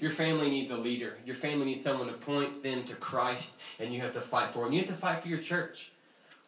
Your 0.00 0.10
family 0.10 0.48
needs 0.48 0.70
a 0.70 0.76
leader. 0.76 1.18
Your 1.24 1.34
family 1.34 1.66
needs 1.66 1.82
someone 1.82 2.06
to 2.06 2.14
point 2.14 2.62
them 2.62 2.84
to 2.84 2.94
Christ, 2.94 3.56
and 3.80 3.92
you 3.92 4.00
have 4.00 4.12
to 4.12 4.20
fight 4.20 4.48
for 4.48 4.64
them. 4.64 4.72
You 4.72 4.80
have 4.80 4.88
to 4.88 4.94
fight 4.94 5.20
for 5.20 5.28
your 5.28 5.38
church. 5.38 5.90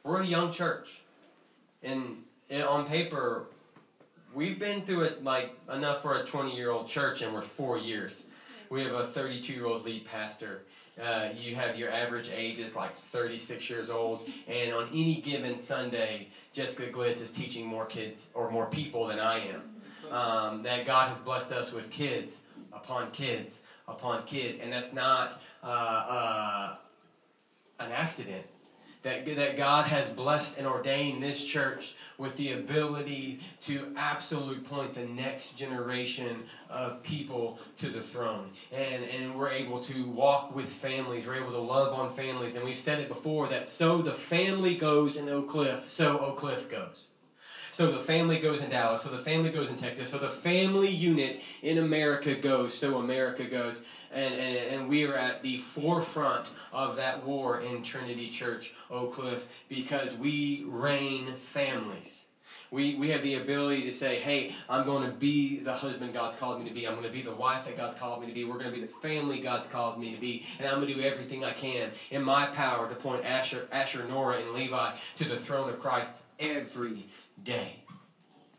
We're 0.04 0.22
a 0.22 0.26
young 0.26 0.52
church. 0.52 1.02
And, 1.82 2.22
and 2.48 2.62
on 2.62 2.86
paper, 2.86 3.46
we've 4.32 4.58
been 4.58 4.82
through 4.82 5.02
it 5.02 5.24
like 5.24 5.52
enough 5.72 6.02
for 6.02 6.16
a 6.16 6.24
20 6.24 6.56
year 6.56 6.70
old 6.70 6.88
church, 6.88 7.22
and 7.22 7.34
we're 7.34 7.42
four 7.42 7.76
years. 7.76 8.26
We 8.70 8.84
have 8.84 8.94
a 8.94 9.04
32 9.04 9.52
year 9.52 9.66
old 9.66 9.84
lead 9.84 10.04
pastor. 10.04 10.62
Uh, 11.02 11.30
you 11.36 11.56
have 11.56 11.76
your 11.76 11.90
average 11.90 12.30
age 12.32 12.58
is 12.58 12.76
like 12.76 12.94
36 12.94 13.68
years 13.68 13.90
old, 13.90 14.28
and 14.46 14.72
on 14.72 14.88
any 14.92 15.16
given 15.16 15.56
Sunday, 15.56 16.28
Jessica 16.52 16.86
Glitz 16.90 17.20
is 17.20 17.32
teaching 17.32 17.66
more 17.66 17.86
kids 17.86 18.28
or 18.32 18.50
more 18.50 18.66
people 18.66 19.06
than 19.06 19.18
I 19.18 19.38
am. 19.38 19.62
Um, 20.12 20.62
that 20.62 20.86
God 20.86 21.08
has 21.08 21.18
blessed 21.18 21.52
us 21.52 21.72
with 21.72 21.90
kids 21.90 22.36
upon 22.72 23.10
kids 23.10 23.60
upon 23.88 24.22
kids, 24.24 24.60
and 24.60 24.72
that's 24.72 24.92
not 24.92 25.42
uh, 25.64 25.66
uh, 25.66 26.76
an 27.80 27.90
accident. 27.90 28.46
That, 29.02 29.24
that 29.24 29.56
God 29.56 29.86
has 29.86 30.10
blessed 30.10 30.58
and 30.58 30.66
ordained 30.66 31.22
this 31.22 31.42
church 31.42 31.94
with 32.18 32.36
the 32.36 32.52
ability 32.52 33.40
to 33.62 33.94
absolutely 33.96 34.58
point 34.58 34.92
the 34.92 35.06
next 35.06 35.56
generation 35.56 36.42
of 36.68 37.02
people 37.02 37.58
to 37.78 37.88
the 37.88 38.00
throne. 38.00 38.50
And, 38.70 39.02
and 39.04 39.34
we're 39.34 39.48
able 39.50 39.78
to 39.80 40.06
walk 40.06 40.54
with 40.54 40.66
families, 40.66 41.26
we're 41.26 41.36
able 41.36 41.52
to 41.52 41.58
love 41.58 41.98
on 41.98 42.10
families. 42.10 42.56
And 42.56 42.64
we've 42.64 42.76
said 42.76 43.00
it 43.00 43.08
before 43.08 43.48
that 43.48 43.66
so 43.66 44.02
the 44.02 44.12
family 44.12 44.76
goes 44.76 45.16
in 45.16 45.30
Oak 45.30 45.48
Cliff, 45.48 45.88
so 45.88 46.18
Oak 46.18 46.36
Cliff 46.36 46.70
goes. 46.70 47.04
So 47.72 47.90
the 47.90 48.00
family 48.00 48.38
goes 48.38 48.62
in 48.62 48.70
Dallas, 48.70 49.02
so 49.02 49.10
the 49.10 49.18
family 49.18 49.50
goes 49.50 49.70
in 49.70 49.76
Texas, 49.76 50.08
so 50.08 50.18
the 50.18 50.28
family 50.28 50.90
unit 50.90 51.40
in 51.62 51.78
America 51.78 52.34
goes, 52.34 52.74
so 52.74 52.98
America 52.98 53.44
goes. 53.44 53.82
And, 54.12 54.34
and, 54.34 54.56
and 54.74 54.88
we 54.88 55.06
are 55.06 55.14
at 55.14 55.42
the 55.42 55.58
forefront 55.58 56.50
of 56.72 56.96
that 56.96 57.24
war 57.24 57.60
in 57.60 57.82
Trinity 57.82 58.28
Church, 58.28 58.74
Oak 58.90 59.14
Cliff, 59.14 59.48
because 59.68 60.14
we 60.14 60.64
reign 60.66 61.26
families. 61.34 62.24
We, 62.72 62.94
we 62.94 63.10
have 63.10 63.24
the 63.24 63.34
ability 63.34 63.82
to 63.82 63.92
say, 63.92 64.20
hey, 64.20 64.54
I'm 64.68 64.84
going 64.84 65.04
to 65.08 65.16
be 65.16 65.58
the 65.58 65.72
husband 65.72 66.12
God's 66.12 66.36
called 66.36 66.62
me 66.62 66.68
to 66.68 66.74
be. 66.74 66.86
I'm 66.86 66.94
going 66.94 67.06
to 67.06 67.12
be 67.12 67.22
the 67.22 67.34
wife 67.34 67.64
that 67.64 67.76
God's 67.76 67.96
called 67.96 68.20
me 68.20 68.28
to 68.28 68.32
be. 68.32 68.44
We're 68.44 68.58
going 68.58 68.72
to 68.72 68.74
be 68.74 68.80
the 68.80 68.86
family 68.86 69.40
God's 69.40 69.66
called 69.66 69.98
me 69.98 70.14
to 70.14 70.20
be. 70.20 70.46
And 70.58 70.68
I'm 70.68 70.76
going 70.76 70.86
to 70.86 70.94
do 70.94 71.00
everything 71.00 71.44
I 71.44 71.50
can 71.50 71.90
in 72.10 72.22
my 72.22 72.46
power 72.46 72.88
to 72.88 72.94
point 72.94 73.24
Asher, 73.24 73.66
Asher, 73.72 74.04
Nora, 74.04 74.36
and 74.36 74.52
Levi 74.52 74.92
to 75.18 75.24
the 75.24 75.36
throne 75.36 75.68
of 75.68 75.80
Christ 75.80 76.12
every 76.38 77.06
day. 77.44 77.80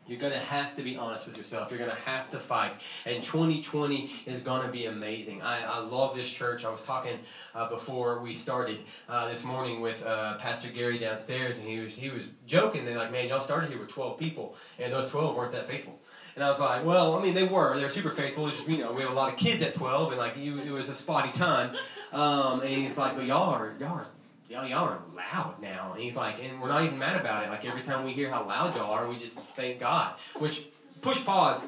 You're 0.06 0.18
going 0.18 0.32
to 0.32 0.38
have 0.38 0.74
to 0.76 0.82
be 0.82 0.96
honest 0.96 1.26
with 1.26 1.36
yourself. 1.36 1.70
You're 1.70 1.78
going 1.78 1.90
to 1.90 2.02
have 2.02 2.28
to 2.30 2.40
fight. 2.40 2.72
And 3.06 3.22
2020 3.22 4.10
is 4.26 4.42
going 4.42 4.66
to 4.66 4.72
be 4.72 4.86
amazing. 4.86 5.42
I, 5.42 5.62
I 5.64 5.78
love 5.80 6.16
this 6.16 6.28
church. 6.28 6.64
I 6.64 6.70
was 6.70 6.82
talking 6.82 7.18
uh, 7.54 7.68
before 7.68 8.20
we 8.20 8.34
started 8.34 8.80
uh, 9.08 9.28
this 9.28 9.44
morning 9.44 9.80
with 9.80 10.04
uh, 10.04 10.38
Pastor 10.38 10.68
Gary 10.68 10.98
downstairs, 10.98 11.60
and 11.60 11.68
he 11.68 11.78
was, 11.78 11.94
he 11.94 12.10
was 12.10 12.28
joking. 12.46 12.84
They're 12.84 12.98
like, 12.98 13.12
man, 13.12 13.28
y'all 13.28 13.40
started 13.40 13.70
here 13.70 13.78
with 13.78 13.90
12 13.90 14.18
people, 14.18 14.56
and 14.78 14.92
those 14.92 15.08
12 15.10 15.36
weren't 15.36 15.52
that 15.52 15.68
faithful. 15.68 15.98
And 16.34 16.42
I 16.42 16.48
was 16.48 16.58
like, 16.58 16.84
well, 16.84 17.14
I 17.16 17.22
mean, 17.22 17.34
they 17.34 17.44
were. 17.44 17.76
They 17.76 17.84
were 17.84 17.90
super 17.90 18.10
faithful. 18.10 18.48
Just, 18.48 18.66
you 18.66 18.78
know, 18.78 18.92
we 18.92 19.02
have 19.02 19.10
a 19.10 19.14
lot 19.14 19.32
of 19.32 19.38
kids 19.38 19.62
at 19.62 19.72
12, 19.74 20.12
and 20.12 20.18
like, 20.18 20.36
it 20.36 20.72
was 20.72 20.88
a 20.88 20.94
spotty 20.96 21.30
time. 21.30 21.76
Um, 22.12 22.60
and 22.60 22.70
he's 22.70 22.96
like, 22.96 23.16
but 23.16 23.24
y'all 23.24 23.50
are, 23.50 23.74
y'all 23.78 23.92
are 23.92 24.06
y'all, 24.52 24.66
y'all 24.66 24.84
are 24.84 25.00
loud 25.16 25.54
now. 25.60 25.92
And 25.92 26.02
he's 26.02 26.14
like, 26.14 26.42
and 26.42 26.60
we're 26.60 26.68
not 26.68 26.84
even 26.84 26.98
mad 26.98 27.18
about 27.18 27.44
it. 27.44 27.48
Like 27.48 27.64
every 27.64 27.82
time 27.82 28.04
we 28.04 28.12
hear 28.12 28.30
how 28.30 28.46
loud 28.46 28.76
y'all 28.76 28.90
are, 28.90 29.08
we 29.08 29.16
just 29.16 29.34
thank 29.34 29.80
God. 29.80 30.14
Which, 30.38 30.62
push 31.00 31.24
pause, 31.24 31.62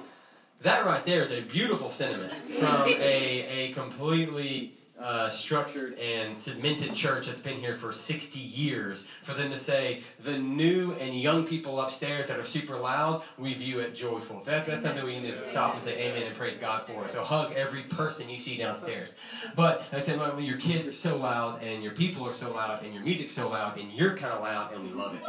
that 0.60 0.84
right 0.84 1.04
there 1.04 1.22
is 1.22 1.32
a 1.32 1.40
beautiful 1.40 1.88
sentiment 1.88 2.34
from 2.34 2.82
a, 2.86 3.68
a 3.68 3.72
completely 3.72 4.74
uh, 4.98 5.28
structured 5.28 5.98
and 5.98 6.36
cemented 6.36 6.94
church 6.94 7.26
that's 7.26 7.40
been 7.40 7.58
here 7.58 7.74
for 7.74 7.92
60 7.92 8.38
years, 8.38 9.04
for 9.22 9.34
them 9.34 9.50
to 9.50 9.56
say 9.56 10.00
the 10.20 10.38
new 10.38 10.92
and 11.00 11.18
young 11.18 11.44
people 11.44 11.80
upstairs 11.80 12.28
that 12.28 12.38
are 12.38 12.44
super 12.44 12.76
loud, 12.76 13.22
we 13.36 13.54
view 13.54 13.80
it 13.80 13.94
joyful. 13.94 14.42
That's, 14.46 14.66
that's 14.66 14.82
something 14.82 15.04
we 15.04 15.18
need 15.18 15.34
to 15.34 15.44
stop 15.46 15.74
and 15.74 15.82
say 15.82 15.98
amen 15.98 16.28
and 16.28 16.36
praise 16.36 16.58
God 16.58 16.82
for. 16.82 17.08
So 17.08 17.22
hug 17.22 17.52
every 17.54 17.82
person 17.82 18.30
you 18.30 18.36
see 18.36 18.56
downstairs. 18.56 19.14
But 19.56 19.88
I 19.92 19.98
said, 19.98 20.18
well, 20.18 20.38
your 20.40 20.58
kids 20.58 20.86
are 20.86 20.92
so 20.92 21.16
loud 21.16 21.62
and 21.62 21.82
your 21.82 21.92
people 21.92 22.26
are 22.26 22.32
so 22.32 22.52
loud 22.52 22.84
and 22.84 22.94
your 22.94 23.02
music's 23.02 23.32
so 23.32 23.48
loud 23.48 23.76
and 23.78 23.92
you're 23.92 24.16
kind 24.16 24.32
of 24.32 24.42
loud 24.42 24.72
and 24.72 24.84
we 24.84 24.90
love 24.90 25.14
it. 25.14 25.24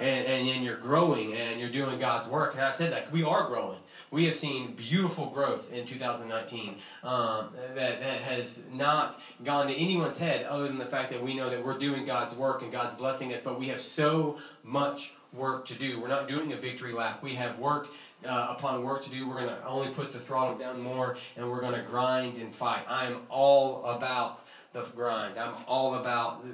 And, 0.00 0.26
and, 0.26 0.48
and 0.48 0.64
you're 0.64 0.76
growing 0.76 1.34
and 1.34 1.60
you're 1.60 1.70
doing 1.70 1.98
God's 1.98 2.28
work. 2.28 2.54
And 2.54 2.62
I've 2.62 2.74
said 2.74 2.92
that 2.92 3.12
we 3.12 3.22
are 3.22 3.46
growing 3.46 3.78
we 4.16 4.24
have 4.24 4.34
seen 4.34 4.72
beautiful 4.72 5.26
growth 5.26 5.70
in 5.74 5.84
2019 5.84 6.76
um, 7.04 7.50
that, 7.74 8.00
that 8.00 8.20
has 8.22 8.60
not 8.72 9.20
gone 9.44 9.66
to 9.66 9.74
anyone's 9.74 10.16
head 10.16 10.46
other 10.46 10.66
than 10.68 10.78
the 10.78 10.86
fact 10.86 11.10
that 11.10 11.22
we 11.22 11.36
know 11.36 11.50
that 11.50 11.62
we're 11.62 11.76
doing 11.76 12.06
God's 12.06 12.34
work 12.34 12.62
and 12.62 12.72
God's 12.72 12.94
blessing 12.94 13.30
us, 13.34 13.42
but 13.42 13.60
we 13.60 13.68
have 13.68 13.78
so 13.78 14.38
much 14.64 15.12
work 15.34 15.66
to 15.66 15.74
do. 15.74 16.00
We're 16.00 16.08
not 16.08 16.28
doing 16.28 16.50
a 16.54 16.56
victory 16.56 16.94
lap. 16.94 17.22
We 17.22 17.34
have 17.34 17.58
work 17.58 17.88
uh, 18.24 18.54
upon 18.56 18.82
work 18.82 19.04
to 19.04 19.10
do. 19.10 19.28
We're 19.28 19.34
going 19.34 19.48
to 19.48 19.66
only 19.66 19.92
put 19.92 20.12
the 20.12 20.18
throttle 20.18 20.56
down 20.56 20.80
more 20.80 21.18
and 21.36 21.50
we're 21.50 21.60
going 21.60 21.74
to 21.74 21.82
grind 21.82 22.40
and 22.40 22.50
fight. 22.50 22.84
I'm 22.88 23.18
all 23.28 23.84
about 23.84 24.45
grind. 24.94 25.38
I'm 25.38 25.54
all 25.66 25.94
about 25.94 26.44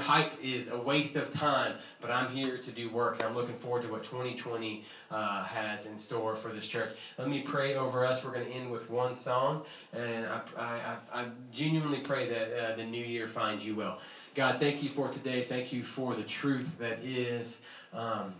hype 0.00 0.32
is 0.42 0.68
a 0.68 0.78
waste 0.78 1.16
of 1.16 1.32
time, 1.32 1.74
but 2.00 2.10
I'm 2.10 2.30
here 2.30 2.58
to 2.58 2.70
do 2.70 2.90
work, 2.90 3.22
I'm 3.24 3.34
looking 3.34 3.54
forward 3.54 3.82
to 3.82 3.88
what 3.88 4.02
2020 4.04 4.84
uh, 5.10 5.44
has 5.44 5.86
in 5.86 5.98
store 5.98 6.36
for 6.36 6.48
this 6.48 6.66
church. 6.66 6.90
Let 7.18 7.28
me 7.28 7.42
pray 7.42 7.76
over 7.76 8.04
us. 8.04 8.24
We're 8.24 8.32
going 8.32 8.46
to 8.46 8.52
end 8.52 8.70
with 8.70 8.90
one 8.90 9.14
song, 9.14 9.64
and 9.92 10.26
I, 10.26 10.40
I, 10.58 10.96
I 11.12 11.26
genuinely 11.52 12.00
pray 12.00 12.28
that 12.28 12.72
uh, 12.72 12.76
the 12.76 12.84
new 12.84 13.04
year 13.04 13.26
finds 13.26 13.64
you 13.64 13.76
well. 13.76 13.98
God, 14.34 14.60
thank 14.60 14.82
you 14.82 14.88
for 14.88 15.08
today. 15.08 15.42
Thank 15.42 15.72
you 15.72 15.82
for 15.82 16.14
the 16.14 16.22
truth 16.22 16.78
that 16.78 17.00
is. 17.02 17.60
Um, 17.92 18.34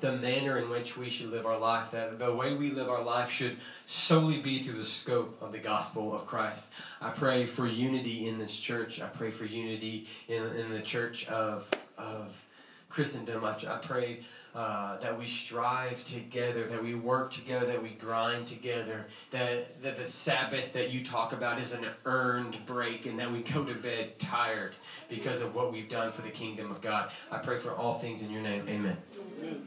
the 0.00 0.12
manner 0.16 0.58
in 0.58 0.68
which 0.70 0.96
we 0.96 1.08
should 1.08 1.30
live 1.30 1.46
our 1.46 1.58
life, 1.58 1.90
that 1.92 2.18
the 2.18 2.34
way 2.34 2.54
we 2.54 2.70
live 2.70 2.88
our 2.88 3.02
life 3.02 3.30
should 3.30 3.56
solely 3.86 4.40
be 4.40 4.58
through 4.58 4.78
the 4.78 4.84
scope 4.84 5.40
of 5.40 5.52
the 5.52 5.58
gospel 5.58 6.14
of 6.14 6.26
Christ. 6.26 6.68
I 7.00 7.10
pray 7.10 7.44
for 7.44 7.66
unity 7.66 8.26
in 8.26 8.38
this 8.38 8.54
church. 8.58 9.00
I 9.00 9.06
pray 9.06 9.30
for 9.30 9.44
unity 9.44 10.06
in, 10.28 10.42
in 10.56 10.70
the 10.70 10.82
church 10.82 11.26
of, 11.28 11.68
of 11.96 12.44
Christendom. 12.88 13.44
I, 13.44 13.56
I 13.68 13.78
pray 13.78 14.20
uh, 14.54 14.98
that 14.98 15.18
we 15.18 15.26
strive 15.26 16.04
together, 16.04 16.64
that 16.68 16.82
we 16.82 16.94
work 16.94 17.32
together, 17.32 17.66
that 17.66 17.82
we 17.82 17.90
grind 17.90 18.46
together, 18.46 19.06
that, 19.32 19.82
that 19.82 19.96
the 19.96 20.04
Sabbath 20.04 20.72
that 20.74 20.92
you 20.92 21.02
talk 21.02 21.32
about 21.32 21.58
is 21.58 21.72
an 21.72 21.84
earned 22.04 22.56
break, 22.64 23.06
and 23.06 23.18
that 23.18 23.32
we 23.32 23.40
go 23.40 23.64
to 23.64 23.74
bed 23.74 24.18
tired 24.20 24.74
because 25.08 25.40
of 25.40 25.54
what 25.54 25.72
we've 25.72 25.88
done 25.88 26.12
for 26.12 26.22
the 26.22 26.30
kingdom 26.30 26.70
of 26.70 26.80
God. 26.80 27.10
I 27.32 27.38
pray 27.38 27.56
for 27.56 27.72
all 27.72 27.94
things 27.94 28.22
in 28.22 28.30
your 28.30 28.42
name. 28.42 28.64
Amen. 28.68 28.96
Amen. 29.42 29.66